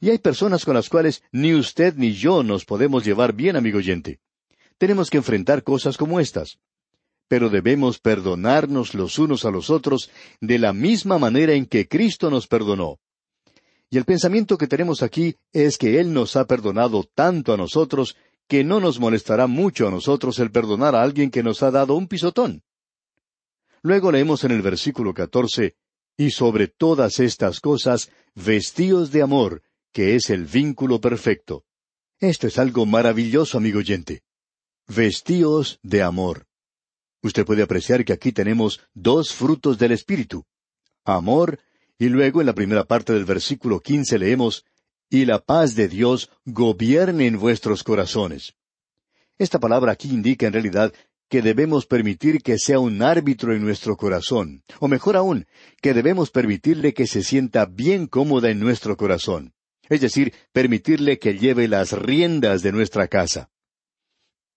Y 0.00 0.10
hay 0.10 0.18
personas 0.18 0.64
con 0.64 0.74
las 0.74 0.88
cuales 0.88 1.22
ni 1.32 1.54
usted 1.54 1.94
ni 1.96 2.12
yo 2.12 2.42
nos 2.42 2.64
podemos 2.64 3.04
llevar 3.04 3.32
bien, 3.32 3.56
amigo 3.56 3.78
oyente. 3.78 4.20
Tenemos 4.78 5.10
que 5.10 5.18
enfrentar 5.18 5.62
cosas 5.62 5.96
como 5.96 6.20
estas 6.20 6.58
pero 7.30 7.48
debemos 7.48 8.00
perdonarnos 8.00 8.92
los 8.92 9.16
unos 9.20 9.44
a 9.44 9.52
los 9.52 9.70
otros 9.70 10.10
de 10.40 10.58
la 10.58 10.72
misma 10.72 11.16
manera 11.16 11.52
en 11.52 11.64
que 11.64 11.86
Cristo 11.86 12.28
nos 12.28 12.48
perdonó. 12.48 12.98
Y 13.88 13.98
el 13.98 14.04
pensamiento 14.04 14.58
que 14.58 14.66
tenemos 14.66 15.00
aquí 15.04 15.36
es 15.52 15.78
que 15.78 16.00
Él 16.00 16.12
nos 16.12 16.34
ha 16.34 16.44
perdonado 16.46 17.04
tanto 17.04 17.52
a 17.52 17.56
nosotros 17.56 18.16
que 18.48 18.64
no 18.64 18.80
nos 18.80 18.98
molestará 18.98 19.46
mucho 19.46 19.86
a 19.86 19.92
nosotros 19.92 20.40
el 20.40 20.50
perdonar 20.50 20.96
a 20.96 21.02
alguien 21.02 21.30
que 21.30 21.44
nos 21.44 21.62
ha 21.62 21.70
dado 21.70 21.94
un 21.94 22.08
pisotón. 22.08 22.64
Luego 23.80 24.10
leemos 24.10 24.42
en 24.42 24.50
el 24.50 24.60
versículo 24.60 25.14
catorce, 25.14 25.76
y 26.16 26.32
sobre 26.32 26.66
todas 26.66 27.20
estas 27.20 27.60
cosas, 27.60 28.10
vestíos 28.34 29.12
de 29.12 29.22
amor, 29.22 29.62
que 29.92 30.14
es 30.14 30.30
el 30.30 30.44
vínculo 30.44 31.00
perfecto. 31.00 31.64
Esto 32.18 32.46
es 32.46 32.58
algo 32.58 32.86
maravilloso, 32.86 33.58
amigo 33.58 33.78
oyente. 33.78 34.22
Vestíos 34.86 35.78
de 35.82 36.02
amor. 36.02 36.46
Usted 37.22 37.44
puede 37.44 37.62
apreciar 37.62 38.04
que 38.04 38.12
aquí 38.12 38.32
tenemos 38.32 38.80
dos 38.94 39.32
frutos 39.32 39.78
del 39.78 39.92
Espíritu. 39.92 40.44
Amor, 41.04 41.58
y 41.98 42.08
luego 42.08 42.40
en 42.40 42.46
la 42.46 42.54
primera 42.54 42.84
parte 42.84 43.12
del 43.12 43.24
versículo 43.24 43.80
quince 43.80 44.18
leemos, 44.18 44.64
y 45.08 45.24
la 45.24 45.38
paz 45.40 45.74
de 45.74 45.88
Dios 45.88 46.30
gobierne 46.44 47.26
en 47.26 47.38
vuestros 47.38 47.82
corazones. 47.82 48.54
Esta 49.38 49.58
palabra 49.58 49.92
aquí 49.92 50.08
indica 50.08 50.46
en 50.46 50.52
realidad 50.52 50.92
que 51.28 51.42
debemos 51.42 51.86
permitir 51.86 52.42
que 52.42 52.58
sea 52.58 52.78
un 52.78 53.02
árbitro 53.02 53.54
en 53.54 53.62
nuestro 53.62 53.96
corazón, 53.96 54.64
o 54.80 54.88
mejor 54.88 55.16
aún, 55.16 55.46
que 55.80 55.94
debemos 55.94 56.30
permitirle 56.30 56.92
que 56.92 57.06
se 57.06 57.22
sienta 57.22 57.66
bien 57.66 58.06
cómoda 58.06 58.50
en 58.50 58.60
nuestro 58.60 58.96
corazón, 58.96 59.54
es 59.90 60.00
decir, 60.00 60.32
permitirle 60.52 61.18
que 61.18 61.36
lleve 61.36 61.68
las 61.68 61.92
riendas 61.92 62.62
de 62.62 62.72
nuestra 62.72 63.08
casa. 63.08 63.50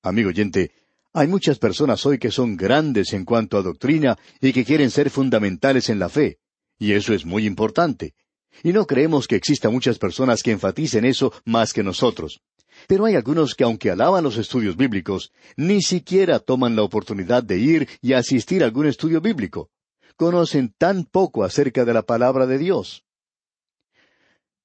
Amigo 0.04 0.30
oyente, 0.30 0.72
hay 1.12 1.28
muchas 1.28 1.60
personas 1.60 2.06
hoy 2.06 2.20
que 2.20 2.32
son 2.32 2.56
grandes 2.56 3.14
en 3.14 3.26
cuanto 3.26 3.58
a 3.58 3.64
doctrina 3.64 4.18
y 4.40 4.54
que 4.54 4.64
quieren 4.64 4.92
ser 4.92 5.10
fundamentales 5.10 5.90
en 5.90 6.00
la 6.00 6.08
fe, 6.08 6.38
y 6.80 6.94
eso 6.94 7.14
es 7.14 7.26
muy 7.26 7.46
importante. 7.46 8.14
Y 8.64 8.74
no 8.74 8.86
creemos 8.86 9.28
que 9.28 9.36
exista 9.36 9.70
muchas 9.70 9.98
personas 9.98 10.44
que 10.44 10.52
enfaticen 10.52 11.04
eso 11.06 11.34
más 11.46 11.74
que 11.74 11.84
nosotros. 11.84 12.42
Pero 12.88 13.06
hay 13.06 13.16
algunos 13.16 13.56
que 13.56 13.64
aunque 13.64 13.90
alaban 13.90 14.24
los 14.24 14.38
estudios 14.38 14.78
bíblicos, 14.78 15.32
ni 15.56 15.82
siquiera 15.82 16.40
toman 16.40 16.76
la 16.76 16.84
oportunidad 16.84 17.44
de 17.44 17.58
ir 17.58 17.90
y 18.02 18.14
asistir 18.14 18.62
a 18.62 18.66
algún 18.66 18.86
estudio 18.86 19.22
bíblico. 19.22 19.70
Conocen 20.16 20.74
tan 20.78 21.06
poco 21.06 21.44
acerca 21.44 21.86
de 21.86 21.94
la 21.94 22.04
palabra 22.04 22.46
de 22.46 22.60
Dios. 22.60 23.04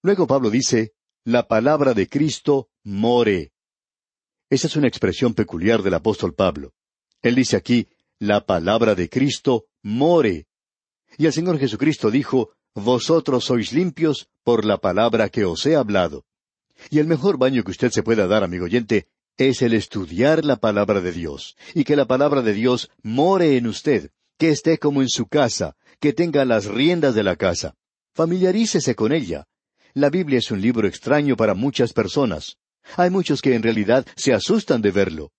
Luego 0.03 0.27
Pablo 0.27 0.51
dice, 0.51 0.93
la 1.25 1.49
palabra 1.49 1.93
de 1.93 2.09
Cristo 2.09 2.69
more. 2.85 3.53
Esa 4.49 4.67
es 4.67 4.77
una 4.77 4.89
expresión 4.89 5.35
peculiar 5.35 5.83
del 5.83 5.95
apóstol 5.95 6.35
Pablo. 6.35 6.73
Él 7.21 7.35
dice 7.35 7.57
aquí, 7.57 7.89
la 8.19 8.47
palabra 8.47 8.95
de 8.95 9.09
Cristo 9.09 9.67
more. 9.83 10.47
Y 11.17 11.27
el 11.27 11.33
Señor 11.33 11.59
Jesucristo 11.59 12.11
dijo, 12.11 12.53
Vosotros 12.75 13.45
sois 13.45 13.73
limpios 13.73 14.29
por 14.45 14.65
la 14.65 14.79
palabra 14.79 15.29
que 15.29 15.45
os 15.45 15.67
he 15.67 15.75
hablado. 15.75 16.25
Y 16.91 17.01
el 17.01 17.09
mejor 17.09 17.37
baño 17.37 17.65
que 17.65 17.73
usted 17.73 17.91
se 17.91 18.05
pueda 18.05 18.29
dar, 18.29 18.45
amigo 18.45 18.67
oyente, 18.67 19.09
es 19.37 19.63
el 19.63 19.75
estudiar 19.75 20.45
la 20.45 20.57
palabra 20.57 21.01
de 21.01 21.11
Dios, 21.13 21.57
y 21.75 21.85
que 21.85 21.97
la 21.97 22.07
palabra 22.07 22.43
de 22.43 22.53
Dios 22.53 22.91
more 23.03 23.57
en 23.57 23.67
usted, 23.67 24.11
que 24.39 24.51
esté 24.51 24.79
como 24.79 25.03
en 25.03 25.09
su 25.09 25.27
casa, 25.27 25.77
que 25.99 26.13
tenga 26.13 26.45
las 26.45 26.67
riendas 26.67 27.17
de 27.17 27.25
la 27.25 27.35
casa. 27.35 27.75
Familiarícese 28.15 28.95
con 28.95 29.13
ella. 29.13 29.49
La 29.99 30.11
Biblia 30.11 30.39
es 30.39 30.53
un 30.53 30.61
libro 30.61 30.87
extraño 30.87 31.37
para 31.37 31.55
muchas 31.55 31.93
personas. 31.93 32.57
Hay 32.97 33.11
muchos 33.11 33.43
que 33.43 33.57
en 33.57 33.65
realidad 33.65 34.07
se 34.15 34.33
asustan 34.33 34.81
de 34.81 34.93
verlo. 34.93 35.33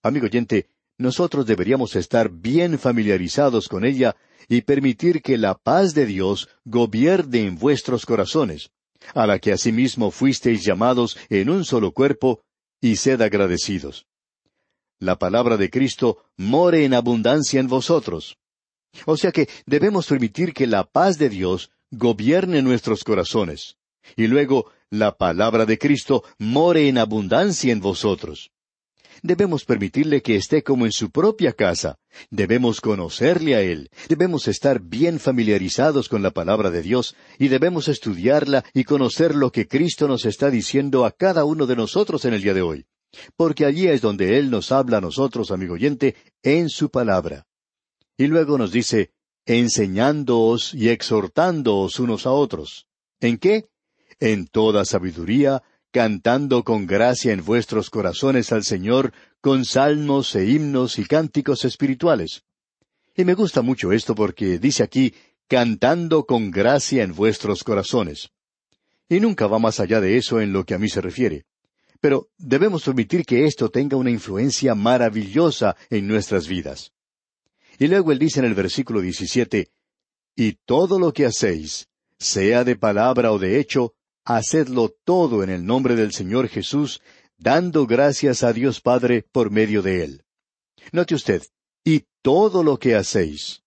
Amigo 0.00 0.26
oyente, 0.26 0.68
nosotros 0.96 1.44
deberíamos 1.44 1.96
estar 1.96 2.30
bien 2.30 2.78
familiarizados 2.78 3.66
con 3.66 3.84
ella 3.84 4.14
y 4.48 4.60
permitir 4.60 5.22
que 5.22 5.36
la 5.36 5.56
paz 5.56 5.92
de 5.92 6.06
Dios 6.06 6.48
gobierne 6.64 7.46
en 7.46 7.58
vuestros 7.58 8.06
corazones, 8.06 8.70
a 9.12 9.26
la 9.26 9.40
que 9.40 9.50
asimismo 9.50 10.12
fuisteis 10.12 10.64
llamados 10.64 11.18
en 11.28 11.50
un 11.50 11.64
solo 11.64 11.90
cuerpo, 11.90 12.44
y 12.80 12.94
sed 12.94 13.20
agradecidos. 13.22 14.06
La 15.00 15.18
palabra 15.18 15.56
de 15.56 15.68
Cristo 15.68 16.24
more 16.36 16.84
en 16.84 16.94
abundancia 16.94 17.58
en 17.58 17.66
vosotros. 17.66 18.38
O 19.04 19.16
sea 19.16 19.32
que 19.32 19.48
debemos 19.66 20.06
permitir 20.06 20.54
que 20.54 20.68
la 20.68 20.84
paz 20.84 21.18
de 21.18 21.28
Dios 21.28 21.72
gobierne 21.96 22.62
nuestros 22.62 23.04
corazones. 23.04 23.76
Y 24.16 24.26
luego 24.26 24.70
la 24.90 25.16
palabra 25.16 25.66
de 25.66 25.78
Cristo 25.78 26.24
more 26.38 26.88
en 26.88 26.98
abundancia 26.98 27.72
en 27.72 27.80
vosotros. 27.80 28.50
Debemos 29.22 29.64
permitirle 29.64 30.20
que 30.20 30.36
esté 30.36 30.62
como 30.62 30.84
en 30.84 30.92
su 30.92 31.10
propia 31.10 31.52
casa. 31.52 31.98
Debemos 32.30 32.82
conocerle 32.82 33.54
a 33.54 33.62
Él. 33.62 33.88
Debemos 34.08 34.48
estar 34.48 34.80
bien 34.80 35.18
familiarizados 35.18 36.10
con 36.10 36.22
la 36.22 36.30
palabra 36.30 36.70
de 36.70 36.82
Dios 36.82 37.16
y 37.38 37.48
debemos 37.48 37.88
estudiarla 37.88 38.64
y 38.74 38.84
conocer 38.84 39.34
lo 39.34 39.50
que 39.50 39.66
Cristo 39.66 40.08
nos 40.08 40.26
está 40.26 40.50
diciendo 40.50 41.06
a 41.06 41.10
cada 41.10 41.46
uno 41.46 41.66
de 41.66 41.76
nosotros 41.76 42.26
en 42.26 42.34
el 42.34 42.42
día 42.42 42.52
de 42.52 42.60
hoy. 42.60 42.86
Porque 43.34 43.64
allí 43.64 43.88
es 43.88 44.02
donde 44.02 44.38
Él 44.38 44.50
nos 44.50 44.72
habla 44.72 44.98
a 44.98 45.00
nosotros, 45.00 45.50
amigo 45.50 45.74
oyente, 45.74 46.16
en 46.42 46.68
su 46.68 46.90
palabra. 46.90 47.46
Y 48.18 48.26
luego 48.26 48.58
nos 48.58 48.72
dice, 48.72 49.13
enseñándoos 49.46 50.74
y 50.74 50.88
exhortándoos 50.88 51.98
unos 51.98 52.26
a 52.26 52.30
otros. 52.30 52.86
¿En 53.20 53.38
qué? 53.38 53.68
en 54.20 54.46
toda 54.46 54.84
sabiduría, 54.84 55.62
cantando 55.90 56.64
con 56.64 56.86
gracia 56.86 57.32
en 57.32 57.44
vuestros 57.44 57.90
corazones 57.90 58.52
al 58.52 58.64
Señor, 58.64 59.12
con 59.40 59.64
salmos 59.64 60.34
e 60.34 60.46
himnos 60.46 60.98
y 60.98 61.04
cánticos 61.04 61.64
espirituales. 61.64 62.42
Y 63.16 63.24
me 63.24 63.34
gusta 63.34 63.62
mucho 63.62 63.92
esto 63.92 64.14
porque 64.14 64.58
dice 64.58 64.82
aquí, 64.82 65.14
cantando 65.46 66.24
con 66.24 66.50
gracia 66.50 67.02
en 67.02 67.14
vuestros 67.14 67.62
corazones. 67.62 68.30
Y 69.08 69.20
nunca 69.20 69.46
va 69.46 69.58
más 69.58 69.78
allá 69.78 70.00
de 70.00 70.16
eso 70.16 70.40
en 70.40 70.52
lo 70.52 70.64
que 70.64 70.74
a 70.74 70.78
mí 70.78 70.88
se 70.88 71.00
refiere. 71.00 71.44
Pero 72.00 72.28
debemos 72.38 72.84
permitir 72.84 73.24
que 73.24 73.44
esto 73.44 73.68
tenga 73.68 73.96
una 73.96 74.10
influencia 74.10 74.74
maravillosa 74.74 75.76
en 75.90 76.08
nuestras 76.08 76.48
vidas. 76.48 76.92
Y 77.78 77.88
luego 77.88 78.12
él 78.12 78.18
dice 78.18 78.40
en 78.40 78.46
el 78.46 78.54
versículo 78.54 79.00
17, 79.00 79.70
Y 80.36 80.52
todo 80.64 80.98
lo 80.98 81.12
que 81.12 81.26
hacéis, 81.26 81.88
sea 82.18 82.64
de 82.64 82.76
palabra 82.76 83.32
o 83.32 83.38
de 83.38 83.58
hecho, 83.58 83.94
hacedlo 84.24 84.94
todo 85.04 85.42
en 85.42 85.50
el 85.50 85.64
nombre 85.64 85.96
del 85.96 86.12
Señor 86.12 86.48
Jesús, 86.48 87.00
dando 87.36 87.86
gracias 87.86 88.42
a 88.42 88.52
Dios 88.52 88.80
Padre 88.80 89.24
por 89.30 89.50
medio 89.50 89.82
de 89.82 90.04
Él. 90.04 90.24
Note 90.92 91.14
usted, 91.14 91.42
y 91.84 92.04
todo 92.22 92.62
lo 92.62 92.78
que 92.78 92.94
hacéis. 92.94 93.62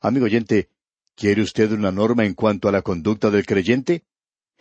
Amigo 0.00 0.26
oyente, 0.26 0.68
¿quiere 1.14 1.42
usted 1.42 1.72
una 1.72 1.90
norma 1.90 2.24
en 2.24 2.34
cuanto 2.34 2.68
a 2.68 2.72
la 2.72 2.82
conducta 2.82 3.30
del 3.30 3.46
creyente? 3.46 4.04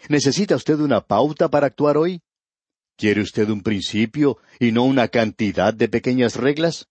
¿Necesita 0.09 0.55
usted 0.55 0.79
una 0.79 1.01
pauta 1.01 1.49
para 1.49 1.67
actuar 1.67 1.97
hoy? 1.97 2.21
¿Quiere 2.95 3.21
usted 3.21 3.49
un 3.49 3.61
principio 3.61 4.37
y 4.59 4.71
no 4.71 4.83
una 4.83 5.07
cantidad 5.07 5.73
de 5.73 5.87
pequeñas 5.87 6.35
reglas? 6.35 6.87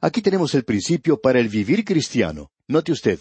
Aquí 0.00 0.22
tenemos 0.22 0.54
el 0.54 0.64
principio 0.64 1.20
para 1.20 1.40
el 1.40 1.48
vivir 1.48 1.84
cristiano. 1.84 2.50
Note 2.68 2.92
usted, 2.92 3.20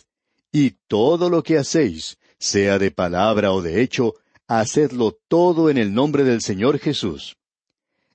y 0.52 0.72
todo 0.88 1.30
lo 1.30 1.44
que 1.44 1.58
hacéis, 1.58 2.18
sea 2.38 2.80
de 2.80 2.92
palabra 2.92 3.52
o 3.52 3.62
de 3.62 3.82
hecho, 3.82 4.16
hacedlo 4.48 5.18
todo 5.28 5.70
en 5.70 5.78
el 5.78 5.94
nombre 5.94 6.24
del 6.24 6.42
Señor 6.42 6.80
Jesús. 6.80 7.38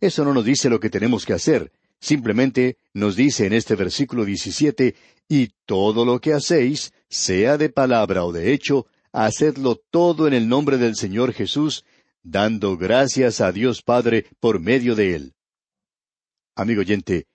Eso 0.01 0.25
no 0.25 0.33
nos 0.35 0.45
dice 0.45 0.71
lo 0.71 0.81
que 0.81 0.91
tenemos 0.91 1.25
que 1.25 1.33
hacer, 1.33 1.73
Simplemente 2.05 2.77
nos 2.93 3.17
dice 3.17 3.47
en 3.47 3.55
este 3.55 3.77
versículo 3.77 4.27
17, 4.27 4.95
y 5.27 5.53
todo 5.65 6.05
lo 6.05 6.21
que 6.21 6.35
hacéis, 6.35 6.93
sea 7.09 7.57
de 7.57 7.71
palabra 7.71 8.27
o 8.27 8.33
de 8.33 8.53
hecho, 8.53 8.87
hacedlo 9.11 9.81
todo 9.91 10.29
en 10.29 10.35
el 10.35 10.47
nombre 10.47 10.77
del 10.77 10.97
Señor 10.97 11.33
Jesús, 11.33 11.87
dando 12.23 12.77
gracias 12.77 13.41
a 13.41 13.53
Dios 13.53 13.81
Padre 13.81 14.27
por 14.39 14.61
medio 14.61 14.95
de 14.95 15.15
él. 15.15 15.35
Amigo 16.55 16.83
oyente, 16.83 17.27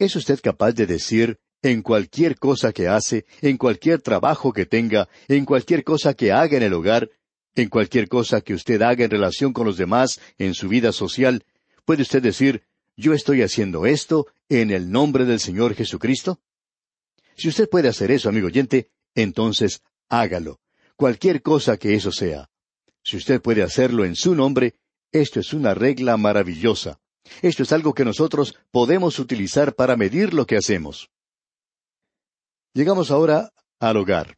¿es 0.00 0.16
usted 0.16 0.40
capaz 0.42 0.72
de 0.72 0.86
decir 0.86 1.38
en 1.62 1.82
cualquier 1.82 2.38
cosa 2.38 2.72
que 2.72 2.88
hace, 2.88 3.26
en 3.42 3.58
cualquier 3.58 4.00
trabajo 4.00 4.50
que 4.50 4.64
tenga, 4.64 5.10
en 5.28 5.44
cualquier 5.44 5.84
cosa 5.84 6.14
que 6.14 6.32
haga 6.32 6.56
en 6.56 6.62
el 6.62 6.72
hogar, 6.72 7.10
en 7.54 7.68
cualquier 7.68 8.08
cosa 8.08 8.40
que 8.40 8.54
usted 8.54 8.80
haga 8.80 9.04
en 9.04 9.10
relación 9.10 9.52
con 9.52 9.66
los 9.66 9.76
demás, 9.76 10.18
en 10.38 10.54
su 10.54 10.68
vida 10.68 10.90
social, 10.92 11.44
puede 11.84 12.00
usted 12.02 12.22
decir, 12.22 12.62
yo 12.96 13.12
estoy 13.12 13.42
haciendo 13.42 13.84
esto 13.84 14.26
en 14.48 14.70
el 14.70 14.90
nombre 14.90 15.26
del 15.26 15.38
Señor 15.38 15.74
Jesucristo? 15.74 16.40
Si 17.36 17.48
usted 17.48 17.68
puede 17.68 17.88
hacer 17.88 18.10
eso, 18.10 18.30
amigo 18.30 18.46
oyente, 18.46 18.88
entonces 19.14 19.82
hágalo, 20.08 20.60
cualquier 20.96 21.42
cosa 21.42 21.76
que 21.76 21.94
eso 21.94 22.10
sea. 22.10 22.48
Si 23.04 23.18
usted 23.18 23.42
puede 23.42 23.62
hacerlo 23.62 24.06
en 24.06 24.16
su 24.16 24.34
nombre, 24.34 24.76
esto 25.12 25.40
es 25.40 25.52
una 25.52 25.74
regla 25.74 26.16
maravillosa. 26.16 27.00
Esto 27.42 27.62
es 27.62 27.72
algo 27.72 27.94
que 27.94 28.04
nosotros 28.04 28.56
podemos 28.70 29.18
utilizar 29.18 29.74
para 29.74 29.96
medir 29.96 30.34
lo 30.34 30.46
que 30.46 30.56
hacemos. 30.56 31.10
Llegamos 32.74 33.10
ahora 33.10 33.52
al 33.78 33.96
hogar. 33.96 34.36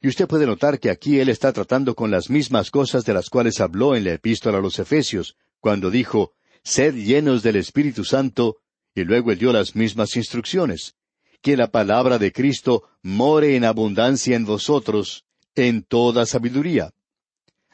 Y 0.00 0.08
usted 0.08 0.26
puede 0.26 0.46
notar 0.46 0.80
que 0.80 0.90
aquí 0.90 1.20
él 1.20 1.28
está 1.28 1.52
tratando 1.52 1.94
con 1.94 2.10
las 2.10 2.28
mismas 2.28 2.70
cosas 2.70 3.04
de 3.04 3.14
las 3.14 3.28
cuales 3.28 3.60
habló 3.60 3.94
en 3.94 4.04
la 4.04 4.14
epístola 4.14 4.58
a 4.58 4.60
los 4.60 4.78
Efesios, 4.78 5.36
cuando 5.60 5.90
dijo, 5.90 6.32
Sed 6.64 6.94
llenos 6.94 7.42
del 7.42 7.56
Espíritu 7.56 8.04
Santo, 8.04 8.58
y 8.94 9.04
luego 9.04 9.30
él 9.32 9.38
dio 9.38 9.52
las 9.52 9.74
mismas 9.74 10.16
instrucciones. 10.16 10.96
Que 11.40 11.56
la 11.56 11.70
palabra 11.70 12.18
de 12.18 12.32
Cristo 12.32 12.88
more 13.02 13.56
en 13.56 13.64
abundancia 13.64 14.36
en 14.36 14.44
vosotros, 14.44 15.24
en 15.54 15.82
toda 15.82 16.26
sabiduría. 16.26 16.92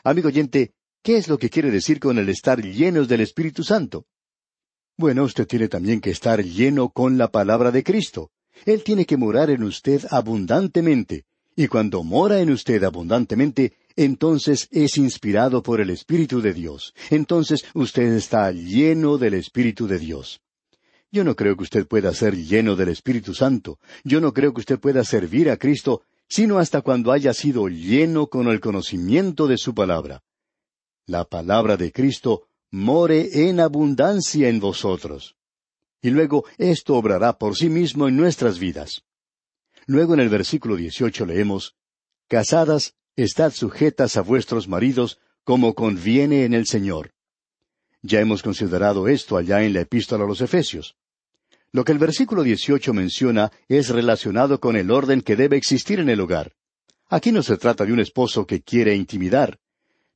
Amigo 0.04 0.28
oyente, 0.28 0.72
¿qué 1.02 1.16
es 1.16 1.28
lo 1.28 1.38
que 1.38 1.50
quiere 1.50 1.70
decir 1.70 2.00
con 2.00 2.18
el 2.18 2.28
estar 2.28 2.62
llenos 2.62 3.08
del 3.08 3.20
Espíritu 3.20 3.62
Santo? 3.64 4.06
Bueno, 5.00 5.22
usted 5.22 5.46
tiene 5.46 5.68
también 5.68 6.00
que 6.00 6.10
estar 6.10 6.42
lleno 6.42 6.88
con 6.88 7.18
la 7.18 7.28
palabra 7.28 7.70
de 7.70 7.84
Cristo. 7.84 8.32
Él 8.66 8.82
tiene 8.82 9.06
que 9.06 9.16
morar 9.16 9.48
en 9.48 9.62
usted 9.62 10.04
abundantemente, 10.10 11.24
y 11.54 11.68
cuando 11.68 12.02
mora 12.02 12.40
en 12.40 12.50
usted 12.50 12.82
abundantemente, 12.82 13.74
entonces 13.94 14.66
es 14.72 14.98
inspirado 14.98 15.62
por 15.62 15.80
el 15.80 15.90
Espíritu 15.90 16.40
de 16.40 16.52
Dios. 16.52 16.94
Entonces 17.10 17.64
usted 17.74 18.12
está 18.12 18.50
lleno 18.50 19.18
del 19.18 19.34
Espíritu 19.34 19.86
de 19.86 20.00
Dios. 20.00 20.40
Yo 21.12 21.22
no 21.22 21.36
creo 21.36 21.56
que 21.56 21.62
usted 21.62 21.86
pueda 21.86 22.12
ser 22.12 22.36
lleno 22.36 22.74
del 22.74 22.88
Espíritu 22.88 23.34
Santo. 23.34 23.78
Yo 24.02 24.20
no 24.20 24.32
creo 24.32 24.52
que 24.52 24.60
usted 24.60 24.80
pueda 24.80 25.04
servir 25.04 25.48
a 25.48 25.58
Cristo, 25.58 26.02
sino 26.28 26.58
hasta 26.58 26.82
cuando 26.82 27.12
haya 27.12 27.32
sido 27.34 27.68
lleno 27.68 28.26
con 28.26 28.48
el 28.48 28.58
conocimiento 28.58 29.46
de 29.46 29.58
su 29.58 29.74
palabra. 29.74 30.24
La 31.06 31.24
palabra 31.24 31.76
de 31.76 31.92
Cristo 31.92 32.48
more 32.70 33.48
en 33.48 33.60
abundancia 33.60 34.48
en 34.48 34.60
vosotros 34.60 35.36
y 36.00 36.10
luego 36.10 36.44
esto 36.58 36.94
obrará 36.94 37.38
por 37.38 37.56
sí 37.56 37.68
mismo 37.68 38.08
en 38.08 38.16
nuestras 38.16 38.58
vidas. 38.58 39.02
Luego 39.86 40.14
en 40.14 40.20
el 40.20 40.28
versículo 40.28 40.76
18 40.76 41.26
leemos, 41.26 41.74
Casadas, 42.28 42.94
estad 43.16 43.52
sujetas 43.52 44.16
a 44.16 44.22
vuestros 44.22 44.68
maridos 44.68 45.18
como 45.44 45.74
conviene 45.74 46.44
en 46.44 46.54
el 46.54 46.66
Señor. 46.66 47.12
Ya 48.02 48.20
hemos 48.20 48.42
considerado 48.42 49.08
esto 49.08 49.36
allá 49.36 49.64
en 49.64 49.72
la 49.72 49.80
epístola 49.80 50.24
a 50.24 50.28
los 50.28 50.40
Efesios. 50.40 50.96
Lo 51.72 51.84
que 51.84 51.92
el 51.92 51.98
versículo 51.98 52.42
18 52.42 52.92
menciona 52.92 53.50
es 53.66 53.88
relacionado 53.88 54.60
con 54.60 54.76
el 54.76 54.90
orden 54.90 55.22
que 55.22 55.36
debe 55.36 55.56
existir 55.56 56.00
en 56.00 56.10
el 56.10 56.20
hogar. 56.20 56.52
Aquí 57.08 57.32
no 57.32 57.42
se 57.42 57.56
trata 57.56 57.84
de 57.84 57.92
un 57.92 58.00
esposo 58.00 58.46
que 58.46 58.62
quiere 58.62 58.94
intimidar. 58.94 59.58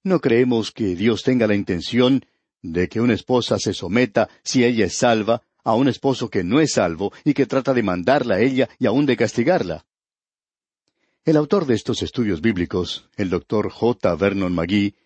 No 0.04 0.20
creemos 0.20 0.70
que 0.70 0.94
Dios 0.94 1.22
tenga 1.22 1.46
la 1.46 1.54
intención 1.54 2.24
de 2.62 2.88
que 2.88 3.00
una 3.00 3.14
esposa 3.14 3.58
se 3.58 3.74
someta 3.74 4.28
si 4.42 4.64
ella 4.64 4.86
es 4.86 4.96
salva 4.96 5.42
a 5.64 5.74
un 5.74 5.88
esposo 5.88 6.30
que 6.30 6.44
no 6.44 6.60
es 6.60 6.72
salvo 6.74 7.12
y 7.24 7.34
que 7.34 7.46
trata 7.46 7.74
de 7.74 7.82
mandarla 7.82 8.36
a 8.36 8.40
ella 8.40 8.68
y 8.78 8.86
aún 8.86 9.06
de 9.06 9.16
castigarla. 9.16 9.84
El 11.24 11.36
autor 11.36 11.66
de 11.66 11.74
estos 11.74 12.02
estudios 12.02 12.40
bíblicos, 12.40 13.08
el 13.16 13.30
doctor 13.30 13.70
J. 13.70 14.14
Vernon 14.16 14.52
McGee, 14.52 14.96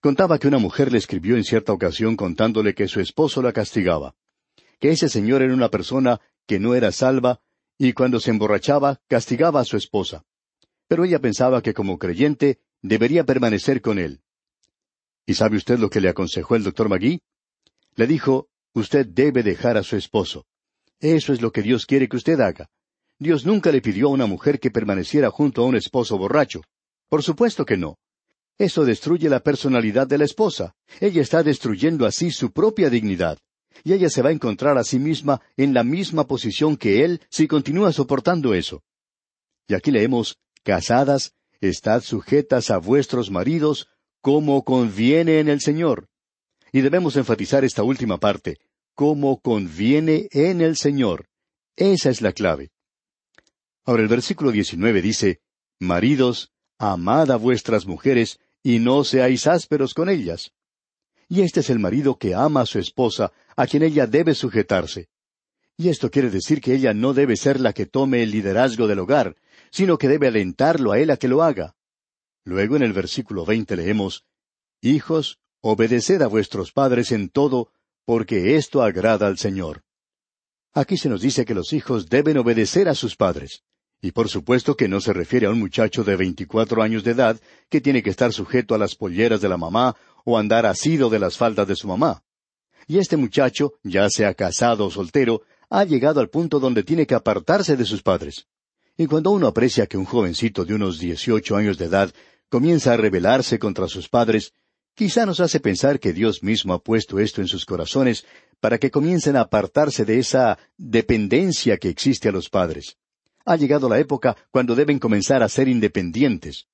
contaba 0.00 0.38
que 0.38 0.46
una 0.46 0.58
mujer 0.58 0.92
le 0.92 0.98
escribió 0.98 1.36
en 1.36 1.44
cierta 1.44 1.72
ocasión 1.72 2.16
contándole 2.16 2.74
que 2.74 2.88
su 2.88 3.00
esposo 3.00 3.42
la 3.42 3.52
castigaba, 3.52 4.14
que 4.78 4.90
ese 4.90 5.08
señor 5.08 5.42
era 5.42 5.54
una 5.54 5.70
persona 5.70 6.20
que 6.46 6.60
no 6.60 6.74
era 6.74 6.92
salva 6.92 7.40
y 7.78 7.92
cuando 7.92 8.20
se 8.20 8.30
emborrachaba 8.30 9.00
castigaba 9.08 9.60
a 9.60 9.64
su 9.64 9.76
esposa. 9.76 10.24
Pero 10.86 11.04
ella 11.04 11.18
pensaba 11.18 11.62
que 11.62 11.74
como 11.74 11.98
creyente 11.98 12.60
debería 12.82 13.24
permanecer 13.24 13.80
con 13.80 13.98
él. 13.98 14.20
¿Y 15.26 15.34
sabe 15.34 15.56
usted 15.56 15.78
lo 15.78 15.90
que 15.90 16.00
le 16.00 16.08
aconsejó 16.08 16.56
el 16.56 16.64
doctor 16.64 16.88
Magui? 16.88 17.20
Le 17.96 18.06
dijo, 18.06 18.48
Usted 18.76 19.06
debe 19.06 19.44
dejar 19.44 19.76
a 19.76 19.84
su 19.84 19.96
esposo. 19.96 20.46
Eso 20.98 21.32
es 21.32 21.40
lo 21.40 21.52
que 21.52 21.62
Dios 21.62 21.86
quiere 21.86 22.08
que 22.08 22.16
usted 22.16 22.40
haga. 22.40 22.68
Dios 23.20 23.46
nunca 23.46 23.70
le 23.70 23.80
pidió 23.80 24.08
a 24.08 24.10
una 24.10 24.26
mujer 24.26 24.58
que 24.58 24.72
permaneciera 24.72 25.30
junto 25.30 25.62
a 25.62 25.66
un 25.66 25.76
esposo 25.76 26.18
borracho. 26.18 26.62
Por 27.08 27.22
supuesto 27.22 27.64
que 27.64 27.76
no. 27.76 27.96
Eso 28.58 28.84
destruye 28.84 29.28
la 29.28 29.40
personalidad 29.40 30.08
de 30.08 30.18
la 30.18 30.24
esposa. 30.24 30.74
Ella 31.00 31.22
está 31.22 31.44
destruyendo 31.44 32.04
así 32.04 32.32
su 32.32 32.52
propia 32.52 32.90
dignidad. 32.90 33.38
Y 33.84 33.92
ella 33.92 34.10
se 34.10 34.22
va 34.22 34.30
a 34.30 34.32
encontrar 34.32 34.76
a 34.76 34.82
sí 34.82 34.98
misma 34.98 35.40
en 35.56 35.72
la 35.72 35.84
misma 35.84 36.26
posición 36.26 36.76
que 36.76 37.04
él 37.04 37.20
si 37.30 37.46
continúa 37.46 37.92
soportando 37.92 38.54
eso. 38.54 38.82
Y 39.68 39.74
aquí 39.74 39.92
leemos, 39.92 40.36
Casadas, 40.64 41.32
estad 41.60 42.02
sujetas 42.02 42.70
a 42.70 42.78
vuestros 42.78 43.30
maridos 43.30 43.88
como 44.24 44.64
conviene 44.64 45.38
en 45.38 45.50
el 45.50 45.60
Señor. 45.60 46.08
Y 46.72 46.80
debemos 46.80 47.14
enfatizar 47.16 47.62
esta 47.62 47.82
última 47.82 48.16
parte, 48.16 48.56
como 48.94 49.38
conviene 49.38 50.28
en 50.30 50.62
el 50.62 50.78
Señor. 50.78 51.26
Esa 51.76 52.08
es 52.08 52.22
la 52.22 52.32
clave. 52.32 52.70
Ahora 53.84 54.02
el 54.02 54.08
versículo 54.08 54.50
19 54.50 55.02
dice, 55.02 55.40
Maridos, 55.78 56.52
amad 56.78 57.32
a 57.32 57.36
vuestras 57.36 57.84
mujeres 57.84 58.40
y 58.62 58.78
no 58.78 59.04
seáis 59.04 59.46
ásperos 59.46 59.92
con 59.92 60.08
ellas. 60.08 60.52
Y 61.28 61.42
este 61.42 61.60
es 61.60 61.68
el 61.68 61.78
marido 61.78 62.16
que 62.16 62.34
ama 62.34 62.62
a 62.62 62.66
su 62.66 62.78
esposa, 62.78 63.30
a 63.56 63.66
quien 63.66 63.82
ella 63.82 64.06
debe 64.06 64.34
sujetarse. 64.34 65.10
Y 65.76 65.90
esto 65.90 66.10
quiere 66.10 66.30
decir 66.30 66.62
que 66.62 66.74
ella 66.74 66.94
no 66.94 67.12
debe 67.12 67.36
ser 67.36 67.60
la 67.60 67.74
que 67.74 67.84
tome 67.84 68.22
el 68.22 68.30
liderazgo 68.30 68.86
del 68.86 69.00
hogar, 69.00 69.36
sino 69.70 69.98
que 69.98 70.08
debe 70.08 70.28
alentarlo 70.28 70.92
a 70.92 70.98
él 70.98 71.10
a 71.10 71.18
que 71.18 71.28
lo 71.28 71.42
haga. 71.42 71.76
Luego 72.44 72.76
en 72.76 72.82
el 72.82 72.92
versículo 72.92 73.44
veinte 73.44 73.76
leemos, 73.76 74.24
Hijos, 74.80 75.38
Obedeced 75.66 76.20
a 76.20 76.26
vuestros 76.26 76.72
padres 76.72 77.10
en 77.10 77.30
todo, 77.30 77.72
porque 78.04 78.56
esto 78.56 78.82
agrada 78.82 79.26
al 79.26 79.38
Señor. 79.38 79.82
Aquí 80.74 80.98
se 80.98 81.08
nos 81.08 81.22
dice 81.22 81.46
que 81.46 81.54
los 81.54 81.72
hijos 81.72 82.10
deben 82.10 82.36
obedecer 82.36 82.86
a 82.90 82.94
sus 82.94 83.16
padres. 83.16 83.62
Y 84.02 84.12
por 84.12 84.28
supuesto 84.28 84.76
que 84.76 84.88
no 84.88 85.00
se 85.00 85.14
refiere 85.14 85.46
a 85.46 85.50
un 85.50 85.58
muchacho 85.58 86.04
de 86.04 86.16
veinticuatro 86.16 86.82
años 86.82 87.02
de 87.02 87.12
edad 87.12 87.40
que 87.70 87.80
tiene 87.80 88.02
que 88.02 88.10
estar 88.10 88.34
sujeto 88.34 88.74
a 88.74 88.78
las 88.78 88.94
polleras 88.94 89.40
de 89.40 89.48
la 89.48 89.56
mamá 89.56 89.96
o 90.26 90.36
andar 90.36 90.66
asido 90.66 91.08
de 91.08 91.18
las 91.18 91.38
faldas 91.38 91.66
de 91.66 91.76
su 91.76 91.88
mamá. 91.88 92.22
Y 92.86 92.98
este 92.98 93.16
muchacho, 93.16 93.72
ya 93.82 94.10
sea 94.10 94.34
casado 94.34 94.84
o 94.84 94.90
soltero, 94.90 95.40
ha 95.70 95.84
llegado 95.84 96.20
al 96.20 96.28
punto 96.28 96.60
donde 96.60 96.82
tiene 96.82 97.06
que 97.06 97.14
apartarse 97.14 97.74
de 97.74 97.86
sus 97.86 98.02
padres. 98.02 98.48
Y 98.98 99.06
cuando 99.06 99.30
uno 99.30 99.46
aprecia 99.46 99.86
que 99.86 99.96
un 99.96 100.04
jovencito 100.04 100.66
de 100.66 100.74
unos 100.74 100.98
dieciocho 100.98 101.56
años 101.56 101.78
de 101.78 101.86
edad 101.86 102.14
comienza 102.54 102.92
a 102.92 102.96
rebelarse 102.96 103.58
contra 103.58 103.88
sus 103.88 104.08
padres, 104.08 104.52
Quizá 104.96 105.26
nos 105.26 105.40
hace 105.40 105.58
pensar 105.58 105.98
que 105.98 106.12
Dios 106.12 106.44
mismo 106.44 106.72
ha 106.72 106.80
puesto 106.80 107.18
esto 107.18 107.40
en 107.40 107.48
sus 107.48 107.66
corazones 107.66 108.24
para 108.60 108.78
que 108.78 108.92
comiencen 108.92 109.34
a 109.34 109.40
apartarse 109.40 110.04
de 110.04 110.20
esa 110.20 110.56
dependencia 110.78 111.78
que 111.78 111.88
existe 111.88 112.28
a 112.28 112.32
los 112.32 112.48
padres. 112.48 112.96
Ha 113.44 113.56
llegado 113.56 113.88
la 113.88 113.98
época 113.98 114.36
cuando 114.52 114.76
deben 114.76 115.00
comenzar 115.00 115.42
a 115.42 115.48
ser 115.48 115.66
independientes. 115.66 116.68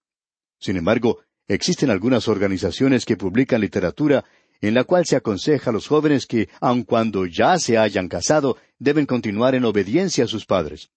Sin 0.59 0.77
embargo, 0.77 1.21
existen 1.49 1.89
algunas 1.89 2.29
organizaciones 2.29 3.07
que 3.07 3.17
publican 3.17 3.63
literatura 3.63 4.23
en 4.61 4.75
la 4.75 4.85
cual 4.85 5.07
se 5.07 5.17
aconseja 5.17 5.71
a 5.71 5.73
los 5.73 5.87
jóvenes 5.87 6.27
que, 6.27 6.51
aun 6.61 6.83
cuando 6.83 7.25
ya 7.25 7.59
se 7.59 7.79
hayan 7.79 8.07
casado, 8.07 8.59
deben 8.79 9.07
continuar 9.07 9.55
en 9.55 9.65
obediencia 9.65 10.25
a 10.25 10.29
sus 10.29 10.45
padres. 10.45 10.91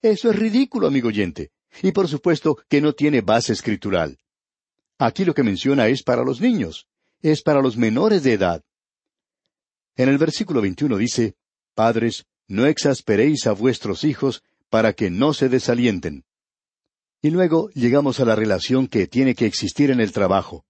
Eso 0.00 0.30
es 0.30 0.36
ridículo, 0.36 0.86
amigo 0.86 1.08
oyente, 1.08 1.50
y 1.82 1.90
por 1.90 2.06
supuesto 2.06 2.56
que 2.68 2.80
no 2.80 2.92
tiene 2.92 3.20
base 3.20 3.52
escritural. 3.52 4.16
Aquí 4.98 5.24
lo 5.24 5.32
que 5.32 5.44
menciona 5.44 5.86
es 5.86 6.02
para 6.02 6.24
los 6.24 6.40
niños, 6.40 6.88
es 7.22 7.42
para 7.42 7.62
los 7.62 7.76
menores 7.76 8.24
de 8.24 8.32
edad. 8.32 8.64
En 9.96 10.08
el 10.08 10.18
versículo 10.18 10.60
21 10.60 10.96
dice, 10.96 11.36
Padres, 11.74 12.26
no 12.48 12.66
exasperéis 12.66 13.46
a 13.46 13.52
vuestros 13.52 14.02
hijos 14.04 14.42
para 14.68 14.92
que 14.92 15.10
no 15.10 15.34
se 15.34 15.48
desalienten. 15.48 16.24
Y 17.22 17.30
luego 17.30 17.70
llegamos 17.70 18.20
a 18.20 18.24
la 18.24 18.36
relación 18.36 18.88
que 18.88 19.06
tiene 19.06 19.34
que 19.34 19.46
existir 19.46 19.90
en 19.90 20.00
el 20.00 20.12
trabajo. 20.12 20.64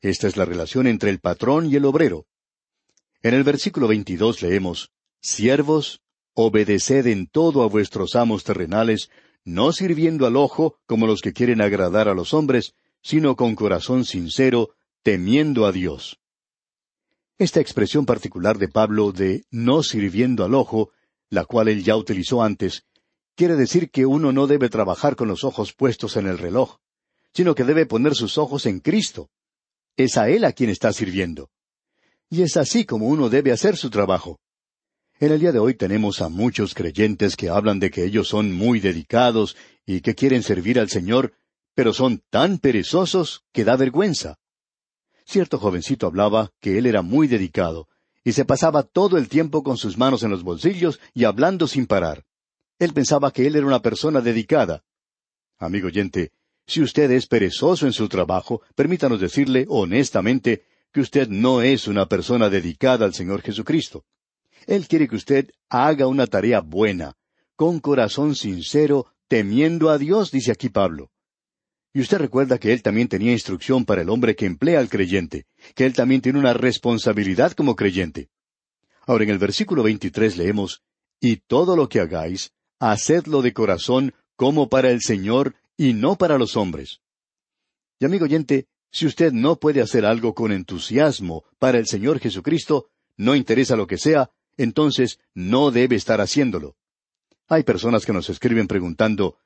Esta 0.00 0.28
es 0.28 0.36
la 0.36 0.44
relación 0.44 0.86
entre 0.86 1.10
el 1.10 1.20
patrón 1.20 1.66
y 1.70 1.76
el 1.76 1.84
obrero. 1.84 2.26
En 3.22 3.34
el 3.34 3.44
versículo 3.44 3.86
22 3.86 4.42
leemos, 4.42 4.90
Siervos, 5.20 6.00
Obedeced 6.34 7.06
en 7.06 7.26
todo 7.26 7.62
a 7.62 7.68
vuestros 7.68 8.14
amos 8.14 8.44
terrenales, 8.44 9.10
no 9.44 9.72
sirviendo 9.72 10.26
al 10.26 10.36
ojo 10.36 10.78
como 10.86 11.06
los 11.06 11.20
que 11.20 11.32
quieren 11.32 11.60
agradar 11.60 12.08
a 12.08 12.14
los 12.14 12.32
hombres, 12.32 12.74
sino 13.02 13.36
con 13.36 13.54
corazón 13.54 14.04
sincero, 14.04 14.70
temiendo 15.02 15.66
a 15.66 15.72
Dios. 15.72 16.20
Esta 17.38 17.60
expresión 17.60 18.04
particular 18.04 18.58
de 18.58 18.68
Pablo 18.68 19.12
de 19.12 19.46
no 19.50 19.82
sirviendo 19.82 20.44
al 20.44 20.54
ojo, 20.54 20.90
la 21.30 21.44
cual 21.44 21.68
él 21.68 21.82
ya 21.82 21.96
utilizó 21.96 22.42
antes, 22.42 22.84
quiere 23.34 23.56
decir 23.56 23.90
que 23.90 24.04
uno 24.04 24.32
no 24.32 24.46
debe 24.46 24.68
trabajar 24.68 25.16
con 25.16 25.28
los 25.28 25.44
ojos 25.44 25.72
puestos 25.72 26.16
en 26.16 26.26
el 26.26 26.36
reloj, 26.36 26.76
sino 27.32 27.54
que 27.54 27.64
debe 27.64 27.86
poner 27.86 28.14
sus 28.14 28.36
ojos 28.36 28.66
en 28.66 28.80
Cristo. 28.80 29.30
Es 29.96 30.16
a 30.16 30.28
Él 30.28 30.44
a 30.44 30.52
quien 30.52 30.70
está 30.70 30.92
sirviendo. 30.92 31.50
Y 32.28 32.42
es 32.42 32.56
así 32.56 32.84
como 32.84 33.08
uno 33.08 33.28
debe 33.28 33.52
hacer 33.52 33.76
su 33.76 33.90
trabajo. 33.90 34.40
En 35.18 35.32
el 35.32 35.40
día 35.40 35.52
de 35.52 35.58
hoy 35.58 35.74
tenemos 35.74 36.22
a 36.22 36.28
muchos 36.28 36.74
creyentes 36.74 37.36
que 37.36 37.48
hablan 37.48 37.78
de 37.78 37.90
que 37.90 38.04
ellos 38.04 38.28
son 38.28 38.52
muy 38.52 38.80
dedicados 38.80 39.56
y 39.84 40.00
que 40.00 40.14
quieren 40.14 40.42
servir 40.42 40.78
al 40.78 40.88
Señor, 40.88 41.34
pero 41.80 41.94
son 41.94 42.22
tan 42.28 42.58
perezosos 42.58 43.42
que 43.54 43.64
da 43.64 43.74
vergüenza. 43.74 44.36
Cierto 45.24 45.58
jovencito 45.58 46.06
hablaba 46.06 46.52
que 46.60 46.76
él 46.76 46.84
era 46.84 47.00
muy 47.00 47.26
dedicado, 47.26 47.88
y 48.22 48.32
se 48.32 48.44
pasaba 48.44 48.82
todo 48.82 49.16
el 49.16 49.30
tiempo 49.30 49.62
con 49.62 49.78
sus 49.78 49.96
manos 49.96 50.22
en 50.22 50.30
los 50.30 50.42
bolsillos 50.42 51.00
y 51.14 51.24
hablando 51.24 51.66
sin 51.66 51.86
parar. 51.86 52.26
Él 52.78 52.92
pensaba 52.92 53.30
que 53.30 53.46
él 53.46 53.56
era 53.56 53.66
una 53.66 53.80
persona 53.80 54.20
dedicada. 54.20 54.84
Amigo 55.58 55.86
oyente, 55.86 56.32
si 56.66 56.82
usted 56.82 57.10
es 57.12 57.26
perezoso 57.26 57.86
en 57.86 57.94
su 57.94 58.10
trabajo, 58.10 58.60
permítanos 58.74 59.18
decirle 59.18 59.64
honestamente 59.70 60.66
que 60.92 61.00
usted 61.00 61.28
no 61.28 61.62
es 61.62 61.88
una 61.88 62.04
persona 62.04 62.50
dedicada 62.50 63.06
al 63.06 63.14
Señor 63.14 63.40
Jesucristo. 63.40 64.04
Él 64.66 64.86
quiere 64.86 65.08
que 65.08 65.16
usted 65.16 65.48
haga 65.70 66.08
una 66.08 66.26
tarea 66.26 66.60
buena, 66.60 67.16
con 67.56 67.80
corazón 67.80 68.34
sincero, 68.34 69.06
temiendo 69.28 69.88
a 69.88 69.96
Dios, 69.96 70.30
dice 70.30 70.52
aquí 70.52 70.68
Pablo. 70.68 71.10
Y 71.92 72.00
usted 72.00 72.18
recuerda 72.18 72.58
que 72.58 72.72
él 72.72 72.82
también 72.82 73.08
tenía 73.08 73.32
instrucción 73.32 73.84
para 73.84 74.02
el 74.02 74.10
hombre 74.10 74.36
que 74.36 74.46
emplea 74.46 74.78
al 74.78 74.88
creyente, 74.88 75.46
que 75.74 75.86
él 75.86 75.92
también 75.92 76.20
tiene 76.20 76.38
una 76.38 76.52
responsabilidad 76.52 77.52
como 77.52 77.74
creyente. 77.74 78.28
Ahora 79.06 79.24
en 79.24 79.30
el 79.30 79.38
versículo 79.38 79.82
23 79.82 80.36
leemos, 80.36 80.82
Y 81.20 81.36
todo 81.36 81.74
lo 81.74 81.88
que 81.88 82.00
hagáis, 82.00 82.52
hacedlo 82.78 83.42
de 83.42 83.52
corazón 83.52 84.14
como 84.36 84.68
para 84.68 84.90
el 84.90 85.00
Señor 85.02 85.56
y 85.76 85.92
no 85.92 86.16
para 86.16 86.38
los 86.38 86.56
hombres. 86.56 87.00
Y 87.98 88.04
amigo 88.04 88.24
oyente, 88.24 88.68
si 88.92 89.06
usted 89.06 89.32
no 89.32 89.56
puede 89.56 89.80
hacer 89.82 90.06
algo 90.06 90.34
con 90.34 90.52
entusiasmo 90.52 91.44
para 91.58 91.78
el 91.78 91.86
Señor 91.86 92.20
Jesucristo, 92.20 92.88
no 93.16 93.34
interesa 93.34 93.76
lo 93.76 93.86
que 93.86 93.98
sea, 93.98 94.30
entonces 94.56 95.18
no 95.34 95.70
debe 95.70 95.96
estar 95.96 96.20
haciéndolo. 96.20 96.76
Hay 97.48 97.64
personas 97.64 98.06
que 98.06 98.12
nos 98.12 98.30
escriben 98.30 98.68
preguntando, 98.68 99.38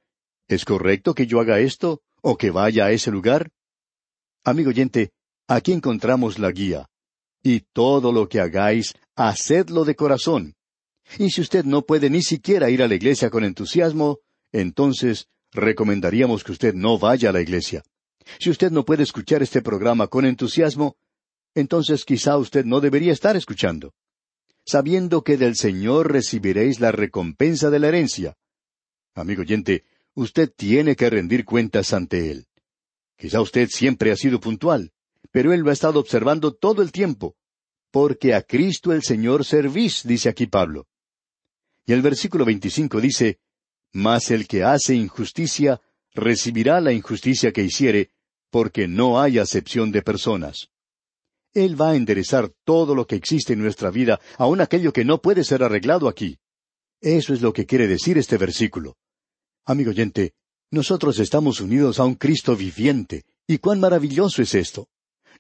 ¿es 0.47 0.65
correcto 0.65 1.15
que 1.15 1.27
yo 1.27 1.41
haga 1.41 1.59
esto? 1.59 2.03
O 2.27 2.39
que 2.39 2.51
vaya 2.51 2.87
a 2.87 2.93
ese 2.93 3.11
lugar? 3.11 3.51
Amigo 4.45 4.71
oyente, 4.71 5.13
aquí 5.47 5.73
encontramos 5.73 6.39
la 6.39 6.51
guía. 6.51 6.87
Y 7.43 7.61
todo 7.61 8.13
lo 8.13 8.31
que 8.31 8.41
hagáis, 8.41 8.95
hacedlo 9.15 9.85
de 9.85 9.95
corazón. 9.95 10.55
Y 11.19 11.31
si 11.31 11.43
usted 11.43 11.67
no 11.67 11.83
puede 11.83 12.09
ni 12.09 12.23
siquiera 12.23 12.71
ir 12.71 12.83
a 12.83 12.89
la 12.89 12.95
iglesia 12.95 13.29
con 13.29 13.45
entusiasmo, 13.45 14.21
entonces 14.53 15.29
recomendaríamos 15.53 16.43
que 16.45 16.53
usted 16.53 16.73
no 16.73 16.99
vaya 16.99 17.29
a 17.29 17.33
la 17.33 17.43
iglesia. 17.43 17.83
Si 18.41 18.49
usted 18.49 18.71
no 18.71 18.87
puede 18.87 19.03
escuchar 19.03 19.43
este 19.43 19.61
programa 19.61 20.07
con 20.07 20.25
entusiasmo, 20.25 20.97
entonces 21.55 22.07
quizá 22.07 22.39
usted 22.39 22.65
no 22.65 22.81
debería 22.81 23.13
estar 23.13 23.37
escuchando. 23.37 23.93
Sabiendo 24.65 25.23
que 25.23 25.37
del 25.37 25.57
Señor 25.57 26.11
recibiréis 26.11 26.81
la 26.81 26.91
recompensa 26.91 27.69
de 27.69 27.79
la 27.81 27.89
herencia. 27.89 28.35
Amigo 29.15 29.43
oyente, 29.43 29.85
usted 30.15 30.53
tiene 30.55 30.97
que 30.97 31.11
rendir 31.11 31.45
cuentas 31.45 31.93
ante 31.93 32.31
Él. 32.31 32.47
Quizá 33.17 33.41
usted 33.41 33.69
siempre 33.69 34.11
ha 34.11 34.17
sido 34.17 34.41
puntual, 34.41 34.93
pero 35.31 35.53
Él 35.53 35.61
lo 35.61 35.71
ha 35.71 35.73
estado 35.73 36.01
observando 36.01 36.53
todo 36.55 36.83
el 36.83 36.93
tiempo. 36.93 37.37
Porque 37.91 38.35
a 38.35 38.43
Cristo 38.43 38.93
el 38.93 39.03
Señor 39.03 39.45
servís, 39.45 40.03
dice 40.05 40.29
aquí 40.29 40.47
Pablo. 40.47 40.87
Y 41.87 41.93
el 41.93 42.03
versículo 42.03 42.45
25 42.45 43.01
dice, 43.01 43.39
Mas 43.93 44.31
el 44.31 44.49
que 44.49 44.65
hace 44.65 44.95
injusticia 44.95 45.81
recibirá 46.13 46.81
la 46.81 46.93
injusticia 46.93 47.53
que 47.53 47.63
hiciere, 47.63 48.11
porque 48.51 48.89
no 48.89 49.21
hay 49.21 49.39
acepción 49.39 49.93
de 49.93 50.03
personas. 50.03 50.69
Él 51.53 51.81
va 51.81 51.91
a 51.91 51.97
enderezar 51.97 52.51
todo 52.65 52.95
lo 52.95 53.07
que 53.07 53.15
existe 53.15 53.53
en 53.53 53.61
nuestra 53.61 53.91
vida, 53.91 54.21
aun 54.39 54.61
aquello 54.61 54.93
que 54.93 55.05
no 55.05 55.21
puede 55.21 55.45
ser 55.45 55.63
arreglado 55.63 56.09
aquí. 56.09 56.39
Eso 57.01 57.33
es 57.33 57.43
lo 57.43 57.53
que 57.53 57.67
quiere 57.67 57.87
decir 57.87 58.19
este 58.19 58.39
versículo. 58.39 58.97
Amigo 59.67 59.91
oyente, 59.91 60.35
nosotros 60.71 61.19
estamos 61.19 61.61
unidos 61.61 61.99
a 61.99 62.05
un 62.05 62.17
Cristo 62.17 62.55
viviente, 62.55 63.25
y 63.47 63.57
cuán 63.59 63.81
maravilloso 63.81 64.43
es 64.43 64.55
esto. 64.55 64.89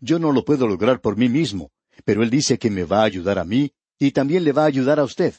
Yo 0.00 0.18
no 0.18 0.32
lo 0.32 0.46
puedo 0.46 0.66
lograr 0.66 1.02
por 1.02 1.18
mí 1.18 1.28
mismo, 1.28 1.72
pero 2.06 2.22
Él 2.22 2.30
dice 2.30 2.58
que 2.58 2.70
me 2.70 2.84
va 2.84 3.02
a 3.02 3.04
ayudar 3.04 3.38
a 3.38 3.44
mí, 3.44 3.72
y 3.98 4.12
también 4.12 4.44
le 4.44 4.52
va 4.52 4.62
a 4.62 4.66
ayudar 4.66 4.98
a 4.98 5.04
usted. 5.04 5.34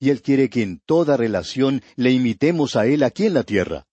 Y 0.00 0.08
Él 0.08 0.22
quiere 0.22 0.48
que 0.48 0.62
en 0.62 0.80
toda 0.86 1.18
relación 1.18 1.82
le 1.96 2.12
imitemos 2.12 2.76
a 2.76 2.86
Él 2.86 3.02
aquí 3.02 3.26
en 3.26 3.34
la 3.34 3.42
tierra. 3.42 3.86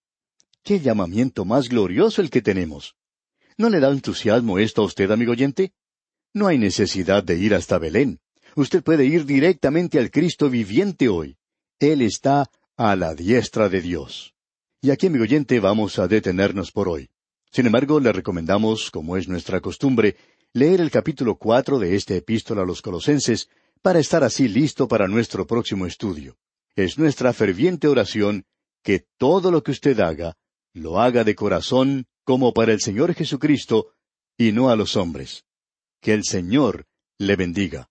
¡Qué 0.64 0.80
llamamiento 0.80 1.44
más 1.44 1.68
glorioso 1.68 2.22
el 2.22 2.30
que 2.30 2.42
tenemos! 2.42 2.96
¿No 3.58 3.70
le 3.70 3.82
da 3.82 3.92
entusiasmo 3.92 4.60
esto 4.60 4.82
a 4.82 4.86
usted, 4.86 5.12
amigo 5.12 5.34
oyente? 5.34 5.74
No 6.34 6.48
hay 6.48 6.58
necesidad 6.58 7.22
de 7.22 7.38
ir 7.38 7.54
hasta 7.54 7.78
Belén. 7.80 8.22
Usted 8.56 8.82
puede 8.82 9.06
ir 9.06 9.26
directamente 9.26 10.00
al 10.00 10.10
Cristo 10.10 10.50
viviente 10.50 11.10
hoy. 11.10 11.38
Él 11.80 12.02
está 12.02 12.50
a 12.84 12.96
la 12.96 13.14
diestra 13.14 13.70
de 13.70 13.80
Dios. 13.80 14.34
Y 14.82 14.90
aquí, 14.90 15.06
amigo 15.06 15.22
oyente, 15.24 15.60
vamos 15.60 16.00
a 16.00 16.08
detenernos 16.08 16.72
por 16.72 16.90
hoy. 16.90 17.12
Sin 17.52 17.68
embargo, 17.68 18.00
le 18.00 18.12
recomendamos, 18.12 18.90
como 18.90 19.18
es 19.18 19.28
nuestra 19.28 19.62
costumbre, 19.62 20.18
leer 20.52 20.82
el 20.82 20.90
capítulo 20.90 21.36
cuatro 21.36 21.78
de 21.78 21.96
esta 21.96 22.16
epístola 22.16 22.64
a 22.64 22.66
los 22.66 22.82
colosenses 22.82 23.50
para 23.84 24.00
estar 24.00 24.24
así 24.24 24.48
listo 24.48 24.88
para 24.88 25.08
nuestro 25.08 25.46
próximo 25.46 25.86
estudio. 25.86 26.40
Es 26.76 26.98
nuestra 26.98 27.34
ferviente 27.34 27.88
oración 27.88 28.46
que 28.82 29.06
todo 29.20 29.52
lo 29.52 29.62
que 29.62 29.72
usted 29.72 30.00
haga, 30.00 30.36
lo 30.74 31.00
haga 31.00 31.24
de 31.24 31.36
corazón 31.36 32.08
como 32.24 32.52
para 32.52 32.74
el 32.74 32.82
Señor 32.82 33.14
Jesucristo 33.14 33.94
y 34.40 34.54
no 34.54 34.72
a 34.72 34.76
los 34.76 34.96
hombres. 34.96 35.46
Que 36.02 36.16
el 36.16 36.24
Señor 36.24 36.88
le 37.20 37.36
bendiga. 37.36 37.91